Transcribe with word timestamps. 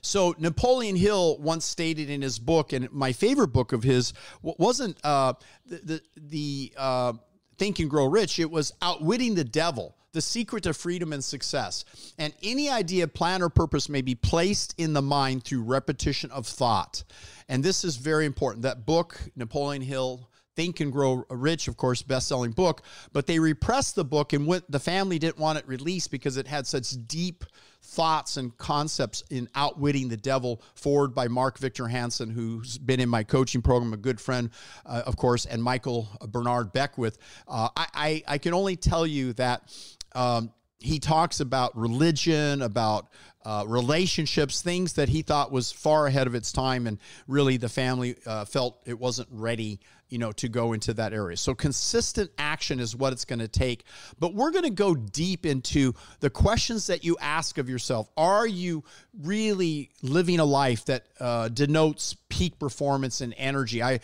So 0.01 0.35
Napoleon 0.39 0.97
Hill 0.97 1.39
once 1.39 1.65
stated 1.65 2.11
in 2.11 2.23
his 2.23 2.39
book, 2.39 2.73
and 2.73 2.91
my 2.93 3.13
favorite 3.13 3.49
book 3.49 3.73
of 3.73 3.83
his 3.83 4.13
wasn't 4.43 4.99
uh, 5.05 5.35
the 5.67 5.77
the, 5.77 6.03
the 6.17 6.73
uh, 6.77 7.13
Think 7.57 7.79
and 7.79 7.91
Grow 7.91 8.07
Rich. 8.07 8.39
It 8.39 8.51
was 8.51 8.73
Outwitting 8.81 9.35
the 9.35 9.45
Devil. 9.45 9.95
The 10.13 10.23
secret 10.23 10.63
to 10.63 10.73
freedom 10.73 11.13
and 11.13 11.23
success. 11.23 11.85
And 12.17 12.33
any 12.43 12.71
idea, 12.71 13.07
plan, 13.07 13.43
or 13.43 13.51
purpose 13.51 13.91
may 13.91 14.01
be 14.01 14.15
placed 14.15 14.75
in 14.79 14.95
the 14.95 15.03
mind 15.03 15.45
through 15.45 15.63
repetition 15.63 16.31
of 16.31 16.47
thought. 16.47 17.05
And 17.47 17.63
this 17.63 17.85
is 17.85 17.97
very 17.97 18.25
important. 18.25 18.63
That 18.63 18.87
book, 18.87 19.21
Napoleon 19.37 19.83
Hill, 19.83 20.31
Think 20.57 20.81
and 20.81 20.91
Grow 20.91 21.25
Rich, 21.29 21.69
of 21.69 21.77
course, 21.77 22.03
best-selling 22.03 22.53
book, 22.53 22.83
but 23.13 23.27
they 23.27 23.39
repressed 23.39 23.97
the 23.97 24.05
book 24.05 24.33
and 24.33 24.47
went, 24.47 24.69
the 24.71 24.81
family 24.81 25.19
didn't 25.19 25.39
want 25.39 25.59
it 25.59 25.69
released 25.69 26.11
because 26.11 26.39
it 26.39 26.49
had 26.49 26.67
such 26.67 26.97
deep 27.07 27.45
thoughts 27.89 28.37
and 28.37 28.57
concepts 28.59 29.25
in 29.31 29.49
Outwitting 29.55 30.09
the 30.09 30.17
Devil, 30.17 30.63
foreword 30.75 31.15
by 31.15 31.27
Mark 31.27 31.59
Victor 31.59 31.89
Hansen, 31.89 32.31
who's 32.31 32.77
been 32.77 33.01
in 33.01 33.09
my 33.09 33.25
coaching 33.25 33.63
program, 33.63 33.93
a 33.95 33.97
good 33.97 34.21
friend, 34.21 34.51
uh, 34.85 35.03
of 35.07 35.17
course, 35.17 35.47
and 35.47 35.63
Michael 35.63 36.07
Bernard 36.29 36.73
Beckwith. 36.73 37.19
Uh, 37.49 37.69
I, 37.77 37.87
I, 37.95 38.23
I, 38.29 38.39
can 38.39 38.53
only 38.53 38.77
tell 38.77 39.07
you 39.07 39.33
that 39.35 39.63
um, 40.15 40.53
he 40.81 40.99
talks 40.99 41.41
about 41.41 41.77
religion, 41.77 42.63
about 42.63 43.09
uh, 43.45 43.65
relationships, 43.67 44.63
things 44.63 44.93
that 44.95 45.09
he 45.09 45.23
thought 45.23 45.51
was 45.51 45.73
far 45.73 46.07
ahead 46.07 46.27
of 46.27 46.35
its 46.35 46.53
time, 46.53 46.87
and 46.87 46.99
really 47.27 47.57
the 47.57 47.69
family 47.69 48.17
uh, 48.27 48.45
felt 48.45 48.81
it 48.87 48.99
wasn't 48.99 49.29
ready 49.31 49.81
you 50.09 50.19
know, 50.19 50.33
to 50.33 50.49
go 50.49 50.73
into 50.73 50.95
that 50.95 51.13
area. 51.13 51.37
So 51.37 51.55
consistent 51.55 52.31
action 52.39 52.81
is 52.81 52.97
what 52.97 53.13
it's 53.13 53.25
going 53.25 53.41
to 53.41 53.49
take. 53.49 53.85
But 54.19 54.35
we're 54.35 54.51
going 54.51 54.65
to 54.65 54.71
go 54.71 54.95
deep 54.95 55.45
into 55.45 55.95
the 56.21 56.31
questions 56.31 56.87
that 56.87 57.05
you 57.05 57.17
ask 57.21 57.59
of 57.59 57.69
yourself. 57.69 58.09
Are 58.17 58.47
you 58.47 58.85
really 59.23 59.91
living 60.03 60.41
a 60.41 60.45
life 60.45 60.85
that 60.87 61.07
uh, 61.21 61.49
denotes 61.49 62.17
peak 62.29 62.59
performance 62.59 63.21
and 63.21 63.35
energy? 63.37 63.83
I 63.83 64.01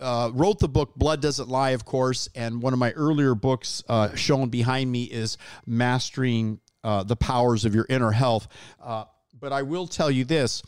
uh, 0.00 0.30
wrote 0.32 0.58
the 0.58 0.68
book 0.68 0.94
Blood 0.96 1.20
Doesn't 1.20 1.48
Lie, 1.48 1.70
of 1.70 1.84
course, 1.84 2.28
and 2.34 2.62
one 2.62 2.72
of 2.72 2.78
my 2.78 2.92
earlier 2.92 3.34
books 3.34 3.82
uh, 3.88 4.14
shown 4.14 4.48
behind 4.48 4.90
me 4.90 5.04
is 5.04 5.38
Mastering 5.66 6.60
uh, 6.82 7.02
the 7.02 7.16
Powers 7.16 7.64
of 7.64 7.74
Your 7.74 7.86
Inner 7.88 8.12
Health. 8.12 8.48
Uh, 8.82 9.04
but 9.38 9.52
I 9.52 9.62
will 9.62 9.86
tell 9.86 10.10
you 10.10 10.24
this 10.24 10.62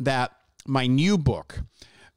that 0.00 0.32
my 0.66 0.86
new 0.86 1.18
book, 1.18 1.60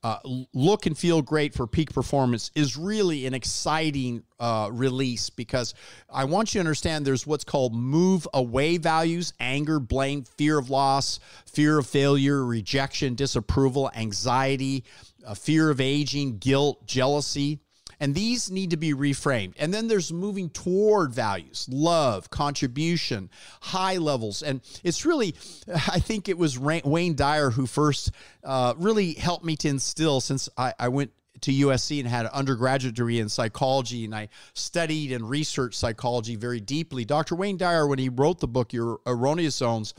uh, 0.04 0.18
look 0.54 0.88
and 0.88 0.98
feel 0.98 1.22
great 1.22 1.54
for 1.54 1.68
peak 1.68 1.94
performance 1.94 2.50
is 2.56 2.76
really 2.76 3.28
an 3.28 3.36
exciting 3.36 4.24
uh, 4.40 4.68
release 4.72 5.30
because 5.30 5.76
I 6.10 6.24
want 6.24 6.54
you 6.54 6.60
to 6.60 6.62
understand 6.62 7.06
there's 7.06 7.28
what's 7.28 7.44
called 7.44 7.76
move 7.76 8.28
away 8.34 8.78
values 8.78 9.34
anger, 9.40 9.80
blame, 9.80 10.24
fear 10.24 10.58
of 10.58 10.72
loss, 10.72 11.20
fear 11.46 11.78
of 11.78 11.86
failure, 11.86 12.44
rejection, 12.44 13.14
disapproval, 13.14 13.92
anxiety, 13.96 14.86
uh, 15.26 15.34
fear 15.34 15.70
of 15.70 15.82
aging, 15.82 16.38
guilt, 16.38 16.86
jealousy. 16.86 17.60
And 18.00 18.16
these 18.16 18.50
need 18.50 18.72
to 18.72 18.78
be 18.78 18.96
reframed. 18.96 19.54
And 19.60 19.72
then 19.72 19.88
there's 19.88 20.12
moving 20.12 20.50
toward 20.50 21.14
values, 21.14 21.68
love, 21.70 22.32
contribution, 22.32 23.30
high 23.62 23.98
levels. 23.98 24.42
And 24.42 24.62
it's 24.84 25.06
really, 25.06 25.36
I 25.68 26.00
think 26.00 26.28
it 26.28 26.38
was 26.38 26.58
Wayne 26.58 27.16
Dyer 27.16 27.52
who 27.52 27.68
first 27.68 28.12
uh, 28.44 28.74
really 28.78 29.14
helped 29.14 29.46
me 29.46 29.56
to 29.58 29.68
instill 29.68 30.20
since 30.20 30.50
I, 30.58 30.74
I 30.80 30.88
went 30.88 31.12
to 31.42 31.52
USC 31.52 32.00
and 32.00 32.08
had 32.08 32.26
an 32.26 32.32
undergraduate 32.34 32.96
degree 32.96 33.20
in 33.20 33.30
psychology, 33.30 34.06
and 34.06 34.14
I 34.16 34.30
studied 34.54 35.12
and 35.12 35.30
researched 35.30 35.78
psychology 35.78 36.36
very 36.36 36.60
deeply. 36.60 37.04
Dr. 37.06 37.36
Wayne 37.36 37.58
Dyer, 37.58 37.88
when 37.88 38.00
he 38.00 38.10
wrote 38.10 38.40
the 38.40 38.48
book 38.48 38.74
Your 38.74 39.00
Erroneous 39.08 39.56
Zones, 39.56 39.94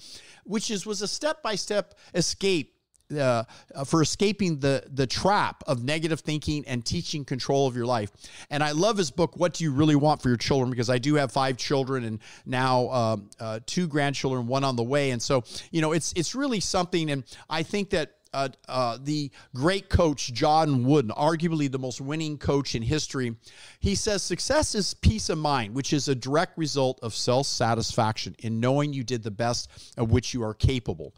which 0.44 0.71
is 0.71 0.87
was 0.87 1.03
a 1.03 1.09
step 1.09 1.43
by 1.43 1.54
step 1.54 1.94
escape 2.15 2.72
uh, 3.12 3.44
for 3.84 4.02
escaping 4.02 4.58
the 4.58 4.84
the 4.92 5.06
trap 5.06 5.62
of 5.66 5.82
negative 5.84 6.20
thinking 6.20 6.64
and 6.66 6.84
teaching 6.84 7.24
control 7.24 7.66
of 7.66 7.76
your 7.76 7.86
life. 7.86 8.10
And 8.50 8.62
I 8.62 8.72
love 8.72 8.96
his 8.98 9.10
book, 9.10 9.36
What 9.36 9.54
Do 9.54 9.64
You 9.64 9.72
Really 9.72 9.96
Want 9.96 10.22
for 10.22 10.28
Your 10.28 10.38
Children? 10.38 10.70
Because 10.70 10.90
I 10.90 10.98
do 10.98 11.14
have 11.14 11.32
five 11.32 11.56
children 11.56 12.04
and 12.04 12.18
now 12.46 12.88
um, 12.90 13.30
uh, 13.40 13.60
two 13.66 13.86
grandchildren, 13.86 14.46
one 14.46 14.64
on 14.64 14.76
the 14.76 14.82
way. 14.82 15.10
And 15.10 15.22
so, 15.22 15.44
you 15.70 15.80
know, 15.80 15.92
it's 15.92 16.12
it's 16.16 16.34
really 16.34 16.60
something. 16.60 17.10
And 17.10 17.24
I 17.48 17.62
think 17.62 17.90
that 17.90 18.12
uh, 18.34 18.48
uh, 18.68 18.98
the 19.02 19.30
great 19.54 19.88
coach 19.88 20.32
John 20.32 20.84
Wooden, 20.84 21.10
arguably 21.10 21.70
the 21.70 21.78
most 21.78 22.00
winning 22.00 22.38
coach 22.38 22.74
in 22.74 22.82
history, 22.82 23.36
he 23.80 23.94
says 23.94 24.22
success 24.22 24.74
is 24.74 24.94
peace 24.94 25.28
of 25.28 25.38
mind, 25.38 25.74
which 25.74 25.92
is 25.92 26.08
a 26.08 26.14
direct 26.14 26.56
result 26.56 26.98
of 27.02 27.14
self 27.14 27.46
satisfaction 27.46 28.34
in 28.38 28.60
knowing 28.60 28.92
you 28.92 29.04
did 29.04 29.22
the 29.22 29.30
best 29.30 29.70
of 29.98 30.10
which 30.10 30.32
you 30.32 30.42
are 30.42 30.54
capable. 30.54 31.14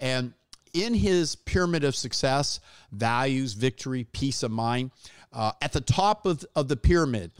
And 0.00 0.34
in 0.74 0.94
his 0.94 1.36
pyramid 1.36 1.84
of 1.84 1.94
success, 1.94 2.60
values, 2.92 3.54
victory, 3.54 4.04
peace 4.04 4.42
of 4.42 4.50
mind, 4.50 4.90
uh, 5.32 5.52
at 5.60 5.72
the 5.72 5.80
top 5.80 6.26
of, 6.26 6.44
of 6.56 6.68
the 6.68 6.76
pyramid, 6.76 7.32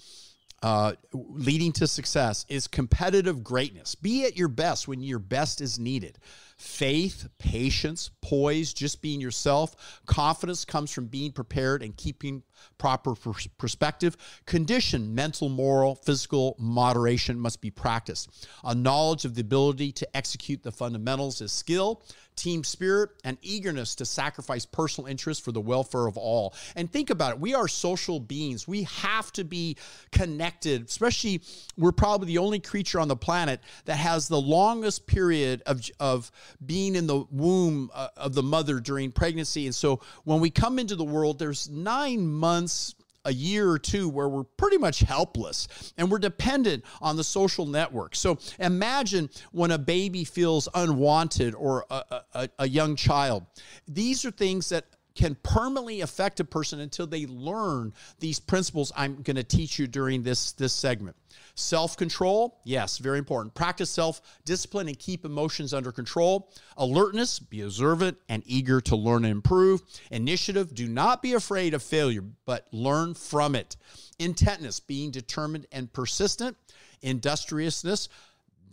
uh, 0.62 0.93
leading 1.12 1.72
to 1.72 1.87
success 1.87 2.44
is 2.49 2.67
competitive 2.67 3.44
greatness. 3.44 3.94
Be 3.94 4.25
at 4.25 4.37
your 4.37 4.49
best 4.49 4.88
when 4.88 5.00
your 5.00 5.21
best 5.21 5.61
is 5.61 5.78
needed. 5.78 6.19
Faith, 6.58 7.28
patience, 7.38 8.10
poise, 8.20 8.72
just 8.72 9.00
being 9.00 9.20
yourself. 9.20 10.00
Confidence 10.06 10.64
comes 10.64 10.91
from 10.91 11.06
being 11.06 11.30
prepared 11.30 11.84
and 11.84 11.96
keeping 11.96 12.42
proper 12.78 13.14
perspective. 13.58 14.16
Condition, 14.44 15.14
mental, 15.14 15.48
moral, 15.48 15.94
physical 15.94 16.56
moderation 16.58 17.38
must 17.38 17.60
be 17.60 17.70
practiced. 17.70 18.48
A 18.64 18.74
knowledge 18.74 19.24
of 19.24 19.36
the 19.36 19.41
ability 19.41 19.92
to 19.92 20.16
execute 20.16 20.64
the 20.64 20.72
fundamentals 20.72 21.41
is 21.41 21.52
skill 21.52 22.02
team 22.38 22.62
spirit, 22.64 23.10
and 23.25 23.36
eagerness 23.42 23.94
to 23.96 24.06
sacrifice 24.06 24.64
personal 24.64 25.10
interest 25.10 25.44
for 25.44 25.52
the 25.52 25.60
welfare 25.60 26.06
of 26.06 26.16
all. 26.16 26.54
And 26.76 26.90
think 26.90 27.10
about 27.10 27.32
it 27.32 27.40
we 27.40 27.54
are 27.54 27.69
social 27.69 28.20
beings. 28.20 28.66
We 28.66 28.84
have 28.84 29.32
to 29.32 29.44
be 29.44 29.76
connected, 30.12 30.86
especially 30.86 31.42
we're 31.76 31.92
probably 31.92 32.28
the 32.28 32.38
only 32.38 32.60
creature 32.60 33.00
on 33.00 33.08
the 33.08 33.16
planet 33.16 33.60
that 33.84 33.96
has 33.96 34.28
the 34.28 34.40
longest 34.40 35.06
period 35.06 35.62
of, 35.66 35.82
of 35.98 36.30
being 36.64 36.94
in 36.94 37.06
the 37.06 37.25
womb 37.31 37.91
uh, 37.94 38.09
of 38.16 38.34
the 38.34 38.42
mother 38.42 38.81
during 38.81 39.12
pregnancy. 39.12 39.66
And 39.66 39.75
so 39.75 40.00
when 40.25 40.41
we 40.41 40.50
come 40.50 40.78
into 40.78 40.97
the 40.97 41.04
world, 41.04 41.38
there's 41.38 41.69
nine 41.69 42.26
months 42.26 42.94
a 43.25 43.32
year 43.32 43.69
or 43.69 43.78
two 43.78 44.08
where 44.08 44.28
we're 44.28 44.44
pretty 44.44 44.78
much 44.78 45.00
helpless 45.00 45.69
and 45.99 46.11
we're 46.11 46.19
dependent 46.19 46.84
on 47.02 47.17
the 47.17 47.25
social 47.25 47.67
network. 47.67 48.17
So 48.17 48.38
imagine 48.58 49.28
when 49.52 49.70
a 49.70 49.78
baby 49.78 50.25
feels 50.25 50.69
unwanted 50.75 51.55
or 51.55 51.84
a, 51.90 52.23
a, 52.32 52.49
a 52.61 52.69
young 52.69 52.96
child. 52.96 53.44
These 53.87 54.25
are 54.25 54.31
things 54.31 54.70
that 54.70 54.87
can 55.19 55.35
permanently 55.43 56.00
affect 56.00 56.38
a 56.38 56.44
person 56.44 56.79
until 56.79 57.05
they 57.05 57.26
learn 57.26 57.93
these 58.20 58.38
principles 58.38 58.93
I'm 58.97 59.17
going 59.23 59.35
to 59.35 59.43
teach 59.43 59.76
you 59.76 59.88
during 59.88 60.23
this, 60.23 60.53
this 60.53 60.73
segment. 60.73 61.17
Self 61.56 61.97
control, 61.97 62.61
yes, 62.62 62.99
very 62.99 63.19
important. 63.19 63.53
Practice 63.53 63.91
self 63.91 64.23
discipline 64.44 64.87
and 64.87 64.97
keep 64.97 65.25
emotions 65.25 65.75
under 65.75 65.91
control. 65.91 66.53
Alertness, 66.76 67.41
be 67.41 67.62
observant 67.62 68.17
and 68.29 68.44
eager 68.47 68.81
to 68.82 68.94
learn 68.94 69.25
and 69.25 69.32
improve. 69.32 69.82
Initiative, 70.12 70.73
do 70.73 70.87
not 70.87 71.21
be 71.21 71.32
afraid 71.32 71.75
of 71.75 71.82
failure, 71.82 72.23
but 72.47 72.69
learn 72.73 73.14
from 73.14 73.56
it. 73.56 73.76
Intentness, 74.21 74.81
being 74.87 75.11
determined 75.11 75.67
and 75.73 75.93
persistent. 75.93 76.56
Industriousness, 77.03 78.09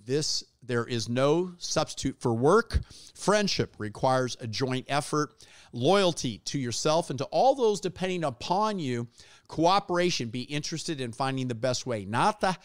this 0.06 0.44
there 0.64 0.86
is 0.86 1.08
no 1.08 1.54
substitute 1.58 2.20
for 2.20 2.34
work. 2.34 2.80
Friendship 3.14 3.76
requires 3.78 4.36
a 4.40 4.48
joint 4.48 4.86
effort. 4.90 5.34
loyalty 5.76 6.38
to 6.46 6.58
yourself 6.58 7.10
and 7.10 7.20
to 7.20 7.26
all 7.26 7.54
those 7.54 7.82
depending 7.82 8.24
upon 8.24 8.80
you, 8.80 9.08
cooperation, 9.48 10.30
be 10.30 10.44
interested 10.44 11.02
in 11.02 11.12
finding 11.12 11.48
the 11.48 11.56
best 11.56 11.86
way, 11.86 12.06
not 12.06 12.40
the 12.40 12.56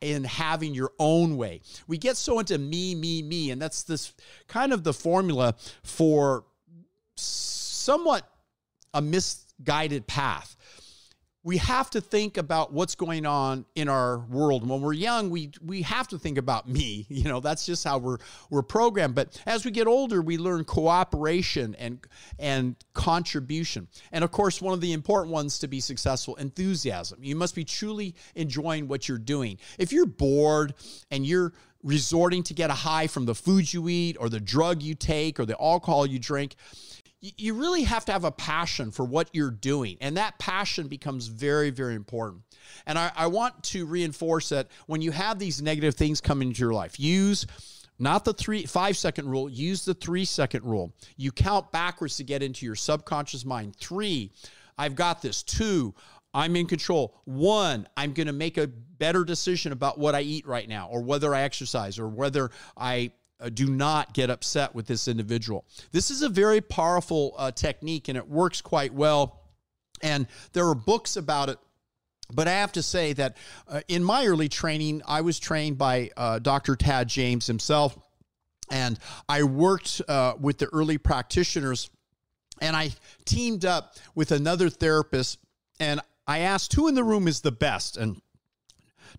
in 0.00 0.24
having 0.24 0.74
your 0.74 0.92
own 0.98 1.36
way. 1.36 1.62
We 1.86 1.96
get 1.96 2.16
so 2.16 2.38
into 2.38 2.58
me, 2.58 2.94
me, 2.94 3.22
me, 3.22 3.50
and 3.50 3.60
that's 3.60 3.82
this 3.82 4.12
kind 4.46 4.72
of 4.72 4.84
the 4.84 4.92
formula 4.92 5.54
for 5.82 6.44
somewhat 7.16 8.28
a 8.92 9.00
misguided 9.00 10.06
path 10.06 10.56
we 11.42 11.56
have 11.56 11.88
to 11.90 12.00
think 12.02 12.36
about 12.36 12.72
what's 12.72 12.94
going 12.94 13.24
on 13.24 13.64
in 13.74 13.88
our 13.88 14.18
world. 14.18 14.68
When 14.68 14.82
we're 14.82 14.92
young, 14.92 15.30
we 15.30 15.50
we 15.64 15.82
have 15.82 16.06
to 16.08 16.18
think 16.18 16.38
about 16.38 16.68
me. 16.68 17.06
You 17.20 17.28
know, 17.28 17.40
that's 17.40 17.66
just 17.66 17.84
how 17.84 17.98
we're 17.98 18.16
we're 18.48 18.62
programmed. 18.62 19.14
But 19.14 19.42
as 19.44 19.64
we 19.66 19.70
get 19.70 19.86
older, 19.86 20.22
we 20.22 20.38
learn 20.38 20.64
cooperation 20.64 21.74
and 21.78 21.98
and 22.38 22.76
contribution. 22.94 23.88
And 24.12 24.24
of 24.24 24.30
course, 24.30 24.62
one 24.62 24.72
of 24.72 24.80
the 24.80 24.92
important 24.92 25.32
ones 25.32 25.58
to 25.58 25.68
be 25.68 25.80
successful, 25.80 26.34
enthusiasm. 26.36 27.18
You 27.22 27.36
must 27.36 27.54
be 27.54 27.64
truly 27.64 28.14
enjoying 28.34 28.88
what 28.88 29.06
you're 29.06 29.18
doing. 29.18 29.58
If 29.78 29.92
you're 29.92 30.06
bored 30.06 30.74
and 31.10 31.26
you're 31.26 31.52
resorting 31.82 32.42
to 32.44 32.54
get 32.54 32.70
a 32.70 32.74
high 32.74 33.06
from 33.06 33.26
the 33.26 33.34
food 33.34 33.70
you 33.72 33.88
eat 33.88 34.16
or 34.18 34.28
the 34.28 34.40
drug 34.40 34.82
you 34.82 34.94
take 34.94 35.38
or 35.38 35.44
the 35.44 35.60
alcohol 35.60 36.06
you 36.06 36.18
drink, 36.18 36.56
you 37.20 37.54
really 37.54 37.82
have 37.82 38.04
to 38.06 38.12
have 38.12 38.24
a 38.24 38.32
passion 38.32 38.90
for 38.90 39.04
what 39.04 39.28
you're 39.32 39.50
doing. 39.50 39.98
And 40.00 40.16
that 40.16 40.38
passion 40.38 40.88
becomes 40.88 41.26
very, 41.26 41.70
very 41.70 41.94
important. 41.94 42.42
And 42.86 42.98
I, 42.98 43.12
I, 43.14 43.26
want 43.26 43.62
to 43.64 43.84
reinforce 43.84 44.48
that 44.50 44.68
when 44.86 45.02
you 45.02 45.10
have 45.10 45.38
these 45.38 45.60
negative 45.60 45.94
things 45.94 46.20
come 46.20 46.40
into 46.40 46.60
your 46.60 46.72
life, 46.72 46.98
use 46.98 47.46
not 47.98 48.24
the 48.24 48.32
three 48.32 48.64
five 48.64 48.96
second 48.96 49.28
rule, 49.28 49.50
use 49.50 49.84
the 49.84 49.92
three 49.92 50.24
second 50.24 50.64
rule. 50.64 50.92
You 51.16 51.30
count 51.30 51.70
backwards 51.72 52.16
to 52.16 52.24
get 52.24 52.42
into 52.42 52.64
your 52.64 52.74
subconscious 52.74 53.44
mind. 53.44 53.76
Three, 53.76 54.32
I've 54.78 54.94
got 54.94 55.20
this. 55.20 55.42
Two, 55.42 55.94
I'm 56.32 56.56
in 56.56 56.66
control. 56.66 57.14
One, 57.24 57.86
I'm 57.96 58.14
going 58.14 58.28
to 58.28 58.32
make 58.32 58.56
a 58.56 58.66
better 58.66 59.24
decision 59.24 59.72
about 59.72 59.98
what 59.98 60.14
I 60.14 60.22
eat 60.22 60.46
right 60.46 60.68
now, 60.68 60.88
or 60.90 61.02
whether 61.02 61.34
I 61.34 61.42
exercise, 61.42 61.98
or 61.98 62.08
whether 62.08 62.50
I 62.76 63.12
uh, 63.40 63.48
do 63.48 63.66
not 63.68 64.14
get 64.14 64.30
upset 64.30 64.74
with 64.74 64.86
this 64.86 65.08
individual. 65.08 65.64
This 65.92 66.10
is 66.10 66.22
a 66.22 66.28
very 66.28 66.60
powerful 66.60 67.34
uh, 67.36 67.50
technique 67.50 68.08
and 68.08 68.16
it 68.16 68.28
works 68.28 68.60
quite 68.60 68.92
well. 68.92 69.40
And 70.02 70.26
there 70.52 70.66
are 70.68 70.74
books 70.74 71.16
about 71.16 71.48
it. 71.48 71.58
But 72.32 72.46
I 72.46 72.52
have 72.52 72.72
to 72.72 72.82
say 72.82 73.12
that 73.14 73.36
uh, 73.66 73.80
in 73.88 74.04
my 74.04 74.26
early 74.26 74.48
training, 74.48 75.02
I 75.06 75.20
was 75.22 75.38
trained 75.38 75.78
by 75.78 76.10
uh, 76.16 76.38
Dr. 76.38 76.76
Tad 76.76 77.08
James 77.08 77.46
himself. 77.46 77.98
And 78.70 78.98
I 79.28 79.42
worked 79.42 80.00
uh, 80.06 80.34
with 80.38 80.58
the 80.58 80.66
early 80.66 80.96
practitioners 80.96 81.90
and 82.60 82.76
I 82.76 82.90
teamed 83.24 83.64
up 83.64 83.96
with 84.14 84.32
another 84.32 84.68
therapist. 84.68 85.38
And 85.80 86.00
I 86.26 86.40
asked 86.40 86.74
who 86.74 86.88
in 86.88 86.94
the 86.94 87.02
room 87.02 87.26
is 87.26 87.40
the 87.40 87.52
best. 87.52 87.96
And 87.96 88.20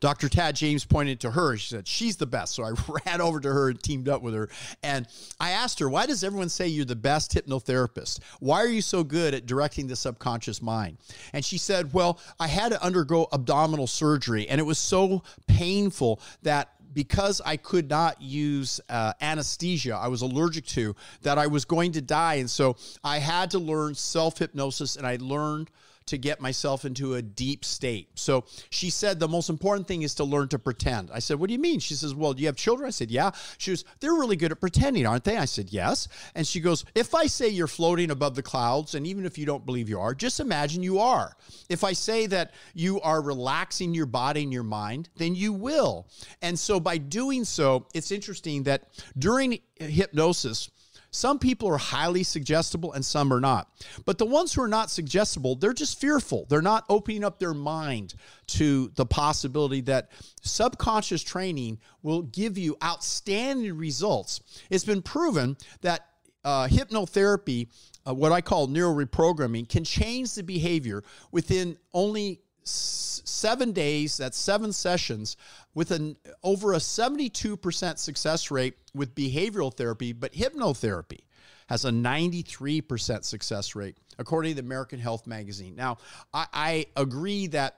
Dr. 0.01 0.27
Tad 0.27 0.56
James 0.56 0.83
pointed 0.83 1.21
to 1.21 1.31
her. 1.31 1.56
She 1.56 1.69
said, 1.69 1.88
She's 1.88 2.18
the 2.18 2.25
best. 2.25 2.56
So 2.56 2.63
I 2.63 2.74
ran 3.06 3.21
over 3.21 3.39
to 3.39 3.50
her 3.50 3.69
and 3.69 3.81
teamed 3.81 4.09
up 4.09 4.21
with 4.21 4.33
her. 4.33 4.50
And 4.83 5.07
I 5.39 5.51
asked 5.51 5.80
her, 5.80 5.89
Why 5.89 6.06
does 6.06 6.24
everyone 6.24 6.50
say 6.50 6.68
you're 6.68 6.83
the 6.83 6.95
best 6.95 7.33
hypnotherapist? 7.33 8.19
Why 8.39 8.62
are 8.62 8.68
you 8.68 8.81
so 8.81 9.03
good 9.03 9.33
at 9.33 9.45
directing 9.45 9.88
the 9.88 9.95
subconscious 9.95 10.62
mind? 10.62 10.98
And 11.31 11.45
she 11.45 11.57
said, 11.57 11.94
Well, 11.94 12.19
I 12.39 12.48
had 12.48 12.69
to 12.74 12.83
undergo 12.83 13.27
abdominal 13.31 13.88
surgery, 13.88 14.50
and 14.50 14.59
it 14.59 14.65
was 14.65 14.80
so 14.80 15.24
painful 15.48 16.19
that 16.42 16.74
because 16.94 17.42
I 17.45 17.57
could 17.57 17.89
not 17.89 18.21
use 18.21 18.81
uh, 18.89 19.13
anesthesia, 19.21 19.95
I 19.95 20.07
was 20.07 20.21
allergic 20.21 20.65
to, 20.68 20.95
that 21.21 21.38
I 21.38 21.47
was 21.47 21.63
going 21.63 21.94
to 21.94 22.01
die. 22.01 22.36
And 22.36 22.50
so 22.50 22.75
I 23.04 23.19
had 23.19 23.51
to 23.51 23.59
learn 23.59 23.95
self 23.95 24.39
hypnosis, 24.39 24.95
and 24.95 25.06
I 25.06 25.18
learned 25.21 25.69
to 26.07 26.18
get 26.18 26.42
myself 26.42 26.86
into 26.86 27.15
a 27.15 27.21
deep 27.21 27.63
state. 27.63 28.09
So 28.15 28.45
she 28.69 28.89
said 28.89 29.19
the 29.19 29.27
most 29.27 29.50
important 29.50 29.88
thing 29.88 30.01
is 30.01 30.15
to 30.15 30.24
learn 30.24 30.48
to 30.50 30.59
pretend. 30.59 31.09
I 31.13 31.19
said, 31.19 31.39
What 31.39 31.48
do 31.48 31.53
you 31.53 31.59
mean? 31.59 31.80
She 31.80 31.94
says, 31.94 32.13
Well, 32.13 32.33
do 32.33 32.42
you 32.42 32.48
have 32.48 32.56
children? 32.56 32.88
I 32.88 32.92
said, 32.92 33.12
Yeah. 33.12 33.31
She 33.57 33.71
goes, 33.71 33.86
They're 34.00 34.13
really 34.13 34.36
good 34.36 34.51
at 34.51 34.59
pretending, 34.59 35.06
aren't 35.06 35.24
they? 35.24 35.38
I 35.38 35.45
said, 35.45 35.71
Yes. 35.71 36.07
And 36.36 36.45
she 36.45 36.59
goes, 36.59 36.86
If 36.95 37.15
I 37.15 37.27
say 37.27 37.50
you're 37.50 37.68
floating 37.68 38.12
above 38.12 38.36
the 38.36 38.44
clouds, 38.44 38.95
and 38.95 39.06
even 39.06 39.25
if 39.25 39.38
you 39.38 39.45
don't 39.45 39.65
believe 39.65 39.89
you 39.89 40.00
are, 40.00 40.13
just 40.13 40.39
imagine 40.39 40.83
you 40.83 41.00
are. 41.00 41.36
If 41.69 41.83
I 41.83 41.94
say 41.94 42.25
that 42.27 42.54
you 42.74 43.00
are 43.01 43.21
relaxing 43.21 43.94
your 43.94 44.06
body 44.06 44.44
and 44.44 44.54
your 44.54 44.63
mind, 44.63 45.09
then 45.15 45.36
you 45.36 45.54
will. 45.54 46.07
And 46.42 46.57
so 46.57 46.80
by 46.80 46.97
doing 46.97 47.45
so, 47.45 47.88
it's 47.94 48.12
interesting 48.12 48.63
that 48.63 48.88
during 49.18 49.59
hypnosis, 49.75 50.69
some 51.12 51.40
people 51.40 51.69
are 51.69 51.78
highly 51.78 52.24
suggestible 52.24 52.94
and 52.94 53.06
some 53.06 53.34
are 53.34 53.42
not. 53.42 53.69
But 54.06 54.18
the 54.18 54.25
ones 54.25 54.54
who 54.54 54.62
are 54.62 54.68
not 54.68 54.90
suggestible, 54.90 55.56
they're 55.56 55.74
just 55.74 56.00
fearful. 56.00 56.46
They're 56.50 56.62
not 56.62 56.86
opening 56.90 57.24
up 57.25 57.38
their 57.38 57.54
mind 57.54 58.16
to 58.48 58.92
the 58.96 59.06
possibility 59.06 59.81
that 59.81 60.10
subconscious 60.42 61.22
training 61.22 61.80
will 62.02 62.22
give 62.22 62.58
you 62.58 62.78
outstanding 62.81 63.78
results. 63.78 64.40
It's 64.69 64.86
been 64.86 65.02
proven 65.02 65.58
that 65.81 66.08
uh, 66.46 66.68
hypnotherapy, 66.68 67.68
uh, 68.07 68.14
what 68.14 68.31
I 68.31 68.40
call 68.42 68.68
neuroreprogramming, 68.69 69.68
can 69.68 69.84
change 69.84 70.34
the 70.34 70.44
behavior 70.44 71.04
within 71.31 71.78
only 71.94 72.42
seven 72.63 73.72
days, 73.72 74.18
that's 74.18 74.38
seven 74.38 74.74
sessions, 74.74 75.38
with 75.74 75.92
an 75.92 76.18
over 76.44 76.74
a 76.74 76.78
72% 76.78 77.98
success 77.98 78.52
rate 78.52 78.75
with 78.94 79.16
behavioral 79.16 79.74
therapy, 79.74 80.13
but 80.13 80.34
hypnotherapy 80.34 81.22
has 81.68 81.86
a 81.86 81.90
93% 81.90 83.24
success 83.24 83.75
rate, 83.75 83.98
according 84.19 84.52
to 84.52 84.62
the 84.62 84.66
American 84.68 85.00
Health 85.00 85.25
Magazine. 85.25 85.75
Now, 85.75 85.98
I, 86.34 86.48
I 86.54 86.86
agree 86.98 87.48
that 87.48 87.78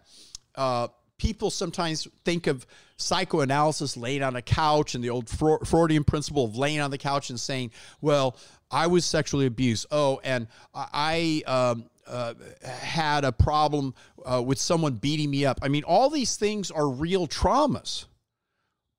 uh, 0.55 0.87
people 1.17 1.51
sometimes 1.51 2.07
think 2.25 2.47
of 2.47 2.65
psychoanalysis 2.97 3.95
laying 3.95 4.23
on 4.23 4.35
a 4.35 4.41
couch 4.41 4.95
and 4.95 5.03
the 5.03 5.09
old 5.09 5.29
Freudian 5.29 6.03
principle 6.03 6.45
of 6.45 6.57
laying 6.57 6.79
on 6.79 6.91
the 6.91 6.97
couch 6.97 7.29
and 7.29 7.39
saying, 7.39 7.71
well, 8.01 8.37
I 8.71 8.87
was 8.87 9.05
sexually 9.05 9.45
abused. 9.45 9.85
Oh, 9.91 10.19
and 10.23 10.47
I 10.73 11.43
um, 11.45 11.85
uh, 12.07 12.33
had 12.63 13.25
a 13.25 13.31
problem 13.31 13.93
uh, 14.25 14.41
with 14.41 14.59
someone 14.59 14.95
beating 14.95 15.29
me 15.29 15.45
up. 15.45 15.59
I 15.61 15.67
mean, 15.67 15.83
all 15.83 16.09
these 16.09 16.35
things 16.35 16.71
are 16.71 16.87
real 16.87 17.27
traumas, 17.27 18.05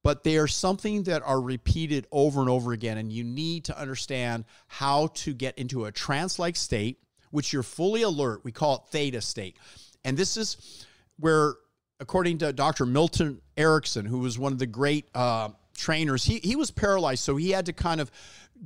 but 0.02 0.24
they 0.24 0.36
are 0.36 0.46
something 0.46 1.04
that 1.04 1.22
are 1.22 1.40
repeated 1.40 2.06
over 2.12 2.40
and 2.40 2.50
over 2.50 2.72
again. 2.72 2.98
And 2.98 3.12
you 3.12 3.24
need 3.24 3.64
to 3.64 3.78
understand 3.78 4.44
how 4.68 5.08
to 5.14 5.34
get 5.34 5.58
into 5.58 5.86
a 5.86 5.92
trance 5.92 6.38
like 6.38 6.56
state, 6.56 6.98
which 7.30 7.52
you're 7.52 7.62
fully 7.62 8.02
alert. 8.02 8.40
We 8.44 8.52
call 8.52 8.76
it 8.76 8.82
theta 8.90 9.20
state. 9.20 9.56
And 10.04 10.16
this 10.16 10.36
is 10.36 10.86
where, 11.18 11.54
according 12.00 12.38
to 12.38 12.52
Dr. 12.52 12.86
Milton 12.86 13.40
Erickson, 13.56 14.04
who 14.04 14.18
was 14.18 14.38
one 14.38 14.52
of 14.52 14.58
the 14.58 14.66
great 14.66 15.08
uh, 15.14 15.48
trainers, 15.76 16.24
he, 16.24 16.38
he 16.38 16.56
was 16.56 16.70
paralyzed. 16.70 17.24
So 17.24 17.36
he 17.36 17.50
had 17.50 17.66
to 17.66 17.72
kind 17.72 18.00
of 18.00 18.10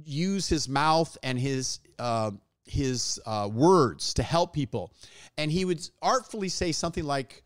use 0.05 0.49
his 0.49 0.69
mouth 0.69 1.17
and 1.23 1.39
his 1.39 1.81
uh, 1.99 2.33
his 2.71 3.21
uh, 3.27 3.49
words 3.53 4.15
to 4.15 4.23
help 4.23 4.53
people. 4.53 4.93
And 5.37 5.51
he 5.51 5.65
would 5.65 5.81
artfully 6.03 6.49
say 6.49 6.73
something 6.73 7.05
like, 7.05 7.43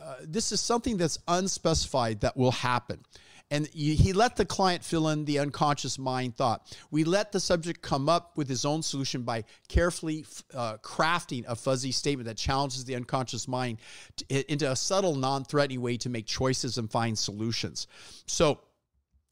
uh, 0.00 0.16
This 0.22 0.52
is 0.52 0.60
something 0.60 0.96
that's 0.96 1.18
unspecified 1.28 2.20
that 2.20 2.36
will 2.36 2.52
happen. 2.52 3.04
And 3.52 3.66
he 3.66 4.12
let 4.12 4.36
the 4.36 4.44
client 4.44 4.84
fill 4.84 5.08
in 5.08 5.24
the 5.24 5.40
unconscious 5.40 5.98
mind 5.98 6.36
thought. 6.36 6.76
We 6.92 7.02
let 7.02 7.32
the 7.32 7.40
subject 7.40 7.82
come 7.82 8.08
up 8.08 8.36
with 8.36 8.48
his 8.48 8.64
own 8.64 8.80
solution 8.80 9.22
by 9.22 9.44
carefully 9.66 10.24
uh, 10.54 10.76
crafting 10.84 11.44
a 11.48 11.56
fuzzy 11.56 11.90
statement 11.90 12.28
that 12.28 12.36
challenges 12.36 12.84
the 12.84 12.94
unconscious 12.94 13.48
mind 13.48 13.78
to, 14.18 14.52
into 14.52 14.70
a 14.70 14.76
subtle, 14.76 15.16
non 15.16 15.44
threatening 15.44 15.80
way 15.80 15.96
to 15.96 16.08
make 16.08 16.26
choices 16.26 16.78
and 16.78 16.88
find 16.92 17.18
solutions. 17.18 17.88
So, 18.26 18.60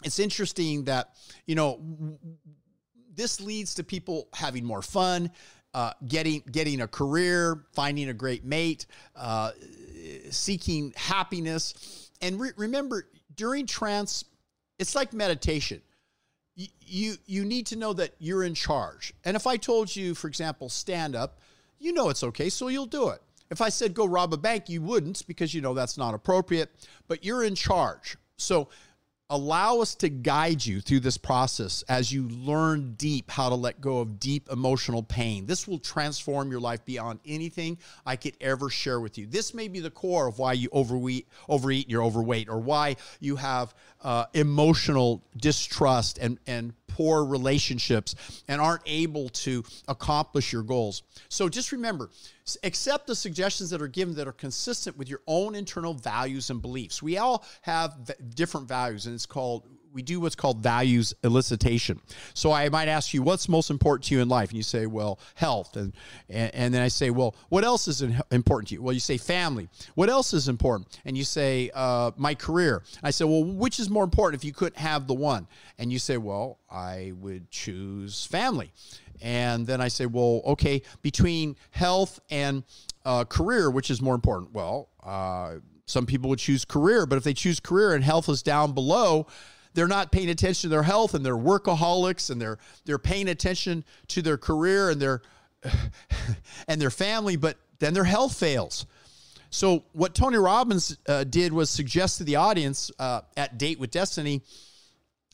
it's 0.05 0.19
interesting 0.19 0.85
that 0.85 1.11
you 1.47 1.55
know 1.55 1.81
this 3.19 3.41
leads 3.41 3.75
to 3.75 3.85
people 3.85 4.29
having 4.33 4.65
more 4.65 4.81
fun, 4.81 5.31
uh, 5.75 5.93
getting 6.07 6.43
getting 6.51 6.81
a 6.81 6.89
career, 6.89 7.65
finding 7.73 8.09
a 8.09 8.15
great 8.15 8.45
mate, 8.45 8.87
uh, 9.17 9.51
seeking 10.31 10.95
happiness. 10.97 12.11
And 12.23 12.41
re- 12.41 12.53
remember, 12.57 13.09
during 13.35 13.67
trance, 13.67 14.25
it's 14.79 14.95
like 14.95 15.13
meditation. 15.13 15.83
You, 16.55 16.69
you 16.81 17.15
you 17.27 17.45
need 17.45 17.67
to 17.67 17.77
know 17.77 17.93
that 17.93 18.13
you're 18.21 18.45
in 18.45 18.55
charge. 18.55 19.13
And 19.25 19.37
if 19.37 19.47
I 19.47 19.57
told 19.57 19.95
you, 19.95 20.15
for 20.15 20.29
example, 20.29 20.69
stand 20.69 21.17
up, 21.17 21.41
you 21.81 21.93
know 21.93 22.11
it's 22.11 22.23
okay, 22.23 22.49
so 22.49 22.69
you'll 22.69 22.87
do 22.87 23.09
it. 23.09 23.21
If 23.51 23.61
I 23.61 23.69
said 23.69 23.95
go 23.95 24.07
rob 24.07 24.33
a 24.33 24.37
bank, 24.37 24.69
you 24.69 24.81
wouldn't 24.81 25.27
because 25.27 25.53
you 25.53 25.61
know 25.61 25.75
that's 25.75 25.99
not 25.99 26.15
appropriate. 26.15 26.71
But 27.09 27.25
you're 27.25 27.43
in 27.43 27.57
charge. 27.57 28.17
So 28.37 28.69
allow 29.31 29.81
us 29.81 29.95
to 29.95 30.09
guide 30.09 30.65
you 30.65 30.81
through 30.81 31.01
this 31.01 31.19
process 31.19 31.85
as 31.89 32.11
you 32.11 32.29
learn 32.29 32.95
deep 32.95 33.31
how 33.31 33.51
to 33.51 33.55
let 33.55 33.81
go 33.81 33.99
of 33.99 34.19
deep 34.19 34.49
emotional 34.51 35.03
pain. 35.03 35.45
This 35.45 35.69
will 35.69 35.79
transform 35.79 36.51
your 36.51 36.61
life 36.61 36.85
beyond 36.87 37.21
anything 37.27 37.77
I 38.07 38.17
could 38.17 38.37
ever 38.41 38.71
share 38.71 39.01
with 39.01 39.19
you. 39.19 39.27
This 39.27 39.53
may 39.53 39.69
be 39.69 39.81
the 39.81 39.91
core 39.91 40.27
of 40.29 40.39
why 40.39 40.55
you 40.55 40.71
overeat, 40.73 41.29
overeat 41.49 41.87
and 41.87 41.93
you're 41.93 42.05
overweight, 42.05 42.49
or 42.49 42.59
why 42.59 42.97
you 43.21 43.37
have 43.37 43.75
uh, 44.03 44.25
emotional 44.33 45.23
distrust 45.37 46.17
and, 46.19 46.39
and 46.47 46.73
poor 46.89 47.25
relationships 47.25 48.43
and 48.49 48.61
aren't 48.61 48.83
able 48.87 49.29
to 49.29 49.65
accomplish 49.87 50.53
your 50.53 50.63
goals. 50.63 51.03
So 51.29 51.49
just 51.49 51.71
remember, 51.71 52.11
accept 52.65 53.07
the 53.07 53.15
suggestions 53.15 53.71
that 53.71 53.81
are 53.81 53.89
given 53.89 54.15
that 54.17 54.27
are 54.27 54.33
consistent 54.33 54.97
with 54.97 55.09
your 55.09 55.21
own 55.27 55.55
internal 55.55 55.95
values 55.95 56.51
and 56.51 56.61
beliefs. 56.61 57.03
We 57.03 57.19
all 57.19 57.45
have 57.63 58.11
different 58.35 58.67
values, 58.67 59.07
and 59.07 59.15
it's 59.15 59.27
called 59.27 59.65
we 59.93 60.03
do 60.03 60.21
what's 60.21 60.35
called 60.35 60.63
values 60.63 61.15
elicitation. 61.23 61.99
So 62.35 62.53
I 62.53 62.69
might 62.69 62.89
ask 62.89 63.15
you, 63.15 63.23
what's 63.23 63.49
most 63.49 63.71
important 63.71 64.05
to 64.05 64.15
you 64.15 64.21
in 64.21 64.29
life? 64.29 64.51
And 64.51 64.57
you 64.57 64.63
say, 64.63 64.87
well, 64.87 65.19
health. 65.35 65.77
And, 65.77 65.93
and, 66.29 66.55
and 66.55 66.75
then 66.75 66.83
I 66.83 66.89
say, 66.89 67.11
well, 67.11 67.35
what 67.49 67.65
else 67.65 67.89
is 67.89 68.03
important 68.31 68.69
to 68.69 68.75
you? 68.75 68.83
Well, 68.83 68.93
you 68.93 69.01
say 69.01 69.17
family. 69.17 69.69
What 69.95 70.09
else 70.09 70.33
is 70.33 70.49
important? 70.49 71.01
And 71.05 71.17
you 71.17 71.25
say, 71.25 71.71
uh, 71.75 72.11
my 72.17 72.35
career. 72.35 72.83
I 73.03 73.11
say, 73.11 73.25
well, 73.25 73.45
which 73.45 73.79
is 73.79 73.89
more 73.89 74.05
important 74.05 74.41
if 74.41 74.45
you 74.45 74.53
couldn't 74.53 74.79
have 74.79 75.07
the 75.07 75.15
one? 75.15 75.47
And 75.79 75.93
you 75.93 75.99
say, 75.99 76.17
well, 76.17 76.59
I 76.71 77.13
would 77.17 77.51
choose 77.51 78.25
family. 78.27 78.73
And 79.21 79.67
then 79.67 79.81
I 79.81 79.89
say, 79.89 80.07
well, 80.07 80.43
okay, 80.47 80.83
between 81.03 81.57
health 81.71 82.21
and 82.31 82.63
uh, 83.05 83.25
career, 83.25 83.71
which 83.71 83.91
is 83.91 84.01
more 84.01 84.15
important? 84.15 84.53
Well, 84.53 84.91
uh, 85.03 85.57
some 85.87 86.07
people 86.07 86.29
would 86.31 86.39
choose 86.39 86.65
career, 86.65 87.07
but 87.07 87.17
if 87.17 87.25
they 87.25 87.35
choose 87.35 87.59
career 87.59 87.95
and 87.95 88.05
health 88.05 88.29
is 88.29 88.43
down 88.43 88.73
below, 88.73 89.27
they're 89.79 89.87
not 89.87 90.11
paying 90.11 90.29
attention 90.29 90.63
to 90.63 90.75
their 90.75 90.83
health 90.83 91.15
and 91.15 91.25
they're 91.25 91.37
workaholics 91.37 92.31
and 92.31 92.43
they're 92.43 92.59
they're 92.85 92.99
paying 92.99 93.29
attention 93.29 93.85
to 94.09 94.23
their 94.23 94.37
career 94.37 94.91
and 94.91 95.01
their 95.01 95.23
and 96.69 96.81
their 96.81 96.91
family, 96.91 97.37
but 97.37 97.57
then 97.79 97.95
their 97.95 98.05
health 98.05 98.37
fails. 98.37 98.87
So 99.51 99.85
what 99.93 100.15
Tony 100.15 100.37
Robbins 100.37 100.97
uh, 101.07 101.25
did 101.25 101.53
was 101.53 101.71
suggest 101.71 102.19
to 102.19 102.25
the 102.25 102.37
audience 102.37 102.91
uh, 102.99 103.21
at 103.37 103.57
Date 103.57 103.79
with 103.79 103.91
Destiny, 103.91 104.43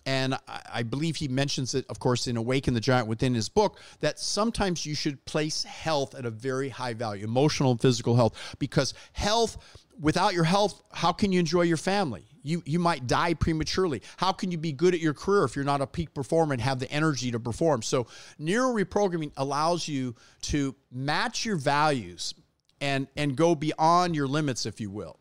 and 0.07 0.35
I, 0.35 0.61
I 0.75 0.83
believe 0.83 1.17
he 1.17 1.27
mentions 1.27 1.75
it, 1.75 1.87
of 1.89 1.99
course, 1.99 2.27
in 2.27 2.37
Awaken 2.37 2.75
the 2.75 2.81
Giant 2.81 3.09
within 3.09 3.35
his 3.35 3.49
book, 3.49 3.81
that 4.01 4.21
sometimes 4.21 4.85
you 4.85 4.95
should 4.95 5.25
place 5.25 5.65
health 5.65 6.15
at 6.15 6.27
a 6.27 6.31
very 6.31 6.69
high 6.69 6.95
value, 6.95 7.25
emotional 7.25 7.73
and 7.73 7.81
physical 7.81 8.15
health, 8.15 8.55
because 8.59 8.93
health, 9.13 9.57
without 9.99 10.35
your 10.35 10.45
health, 10.45 10.83
how 10.93 11.13
can 11.13 11.33
you 11.33 11.41
enjoy 11.41 11.63
your 11.63 11.79
family? 11.79 12.27
You 12.45 12.63
you 12.65 12.79
might 12.79 13.09
die 13.09 13.35
prematurely. 13.35 14.03
How 14.19 14.31
can 14.31 14.53
you 14.53 14.59
be 14.59 14.71
good 14.71 14.95
at 14.95 15.01
your 15.01 15.15
career 15.15 15.43
if 15.45 15.57
you're 15.57 15.65
not 15.65 15.81
a 15.81 15.87
peak 15.87 16.15
performer 16.15 16.53
and 16.53 16.63
have 16.63 16.79
the 16.79 16.91
energy 16.93 17.33
to 17.33 17.41
perform? 17.41 17.83
So 17.83 18.07
neuro 18.39 18.73
reprogramming 18.73 19.33
allows 19.37 19.89
you 19.89 20.15
to 20.43 20.77
match 20.93 21.45
your 21.45 21.57
values 21.57 22.35
and 22.81 23.09
and 23.17 23.35
go 23.35 23.55
beyond 23.55 24.15
your 24.15 24.29
limits, 24.29 24.67
if 24.67 24.81
you 24.81 24.91
will. 24.91 25.19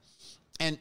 And 0.60 0.78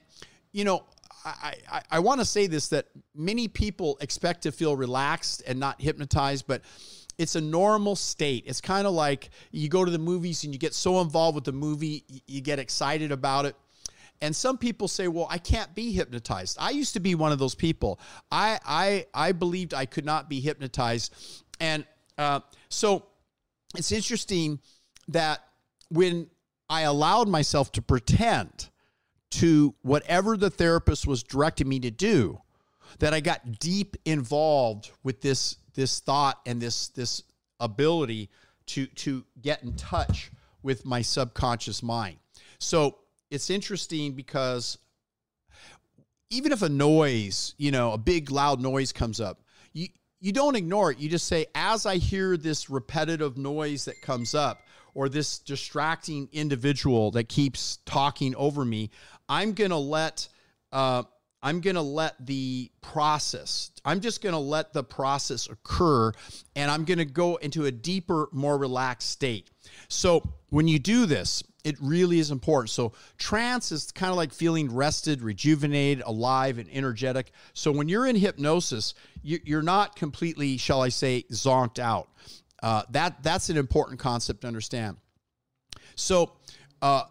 you 0.50 0.64
know, 0.64 0.84
I, 1.24 1.54
I, 1.70 1.82
I 1.92 1.98
want 2.00 2.20
to 2.20 2.26
say 2.26 2.48
this 2.48 2.68
that 2.68 2.88
many 3.14 3.48
people 3.48 3.96
expect 4.00 4.42
to 4.42 4.52
feel 4.52 4.76
relaxed 4.76 5.42
and 5.46 5.58
not 5.60 5.80
hypnotized, 5.80 6.46
but 6.46 6.62
it's 7.18 7.36
a 7.36 7.40
normal 7.40 7.94
state. 7.94 8.44
It's 8.46 8.60
kind 8.60 8.86
of 8.86 8.94
like 8.94 9.30
you 9.52 9.68
go 9.68 9.84
to 9.84 9.90
the 9.90 9.98
movies 9.98 10.44
and 10.44 10.52
you 10.52 10.58
get 10.58 10.74
so 10.74 11.00
involved 11.00 11.36
with 11.36 11.44
the 11.44 11.52
movie, 11.52 12.04
you 12.26 12.40
get 12.40 12.58
excited 12.58 13.12
about 13.12 13.46
it. 13.46 13.54
And 14.22 14.34
some 14.34 14.56
people 14.56 14.86
say, 14.86 15.08
"Well, 15.08 15.26
I 15.28 15.38
can't 15.38 15.74
be 15.74 15.92
hypnotized." 15.92 16.56
I 16.60 16.70
used 16.70 16.94
to 16.94 17.00
be 17.00 17.16
one 17.16 17.32
of 17.32 17.40
those 17.40 17.56
people. 17.56 18.00
I 18.30 18.58
I 18.64 19.06
I 19.12 19.32
believed 19.32 19.74
I 19.74 19.84
could 19.84 20.04
not 20.06 20.30
be 20.30 20.40
hypnotized, 20.40 21.12
and 21.60 21.84
uh, 22.16 22.40
so 22.68 23.06
it's 23.76 23.90
interesting 23.90 24.60
that 25.08 25.40
when 25.90 26.30
I 26.70 26.82
allowed 26.82 27.28
myself 27.28 27.72
to 27.72 27.82
pretend 27.82 28.70
to 29.30 29.74
whatever 29.82 30.36
the 30.36 30.50
therapist 30.50 31.06
was 31.06 31.22
directing 31.24 31.68
me 31.68 31.80
to 31.80 31.90
do, 31.90 32.40
that 33.00 33.12
I 33.12 33.20
got 33.20 33.58
deep 33.58 33.96
involved 34.04 34.92
with 35.02 35.20
this 35.20 35.56
this 35.74 35.98
thought 35.98 36.40
and 36.46 36.62
this 36.62 36.88
this 36.88 37.24
ability 37.58 38.30
to 38.66 38.86
to 38.86 39.24
get 39.40 39.64
in 39.64 39.74
touch 39.74 40.30
with 40.62 40.84
my 40.84 41.02
subconscious 41.02 41.82
mind. 41.82 42.18
So 42.58 42.98
it's 43.32 43.48
interesting 43.48 44.12
because 44.12 44.78
even 46.30 46.52
if 46.52 46.62
a 46.62 46.68
noise, 46.68 47.54
you 47.56 47.70
know, 47.70 47.92
a 47.92 47.98
big 47.98 48.30
loud 48.30 48.60
noise 48.60 48.92
comes 48.92 49.20
up, 49.20 49.40
you 49.72 49.88
you 50.20 50.32
don't 50.32 50.54
ignore 50.54 50.92
it. 50.92 50.98
You 50.98 51.08
just 51.08 51.26
say, 51.26 51.46
as 51.54 51.84
I 51.84 51.96
hear 51.96 52.36
this 52.36 52.70
repetitive 52.70 53.36
noise 53.36 53.86
that 53.86 54.00
comes 54.02 54.34
up, 54.34 54.60
or 54.94 55.08
this 55.08 55.38
distracting 55.38 56.28
individual 56.32 57.10
that 57.12 57.28
keeps 57.28 57.78
talking 57.86 58.34
over 58.36 58.64
me, 58.64 58.90
I'm 59.28 59.52
gonna 59.52 59.78
let 59.78 60.28
uh, 60.70 61.02
I'm 61.42 61.60
to 61.74 61.82
let 61.82 62.24
the 62.24 62.70
process, 62.82 63.72
I'm 63.84 64.00
just 64.00 64.22
to 64.32 64.38
let 64.38 64.72
the 64.72 64.84
process 64.84 65.48
occur 65.48 66.12
and 66.54 66.70
I'm 66.70 66.84
to 66.98 67.04
go 67.04 67.36
into 67.36 67.64
a 67.64 67.70
deeper, 67.70 68.28
more 68.30 68.56
relaxed 68.56 69.10
state. 69.10 69.50
So 69.88 70.22
when 70.50 70.68
you 70.68 70.78
do 70.78 71.04
this, 71.04 71.42
it 71.64 71.76
really 71.80 72.18
is 72.18 72.30
important. 72.30 72.70
So 72.70 72.92
trance 73.18 73.72
is 73.72 73.92
kind 73.92 74.10
of 74.10 74.16
like 74.16 74.32
feeling 74.32 74.74
rested, 74.74 75.22
rejuvenated, 75.22 76.02
alive, 76.06 76.58
and 76.58 76.68
energetic. 76.72 77.32
So 77.54 77.70
when 77.72 77.88
you're 77.88 78.06
in 78.06 78.16
hypnosis, 78.16 78.94
you're 79.22 79.62
not 79.62 79.96
completely, 79.96 80.56
shall 80.56 80.82
I 80.82 80.88
say, 80.88 81.24
zonked 81.30 81.78
out. 81.78 82.08
Uh, 82.62 82.82
that 82.90 83.22
that's 83.22 83.48
an 83.48 83.56
important 83.56 83.98
concept 83.98 84.42
to 84.42 84.46
understand. 84.46 84.96
So. 85.94 86.32
Uh, 86.80 87.04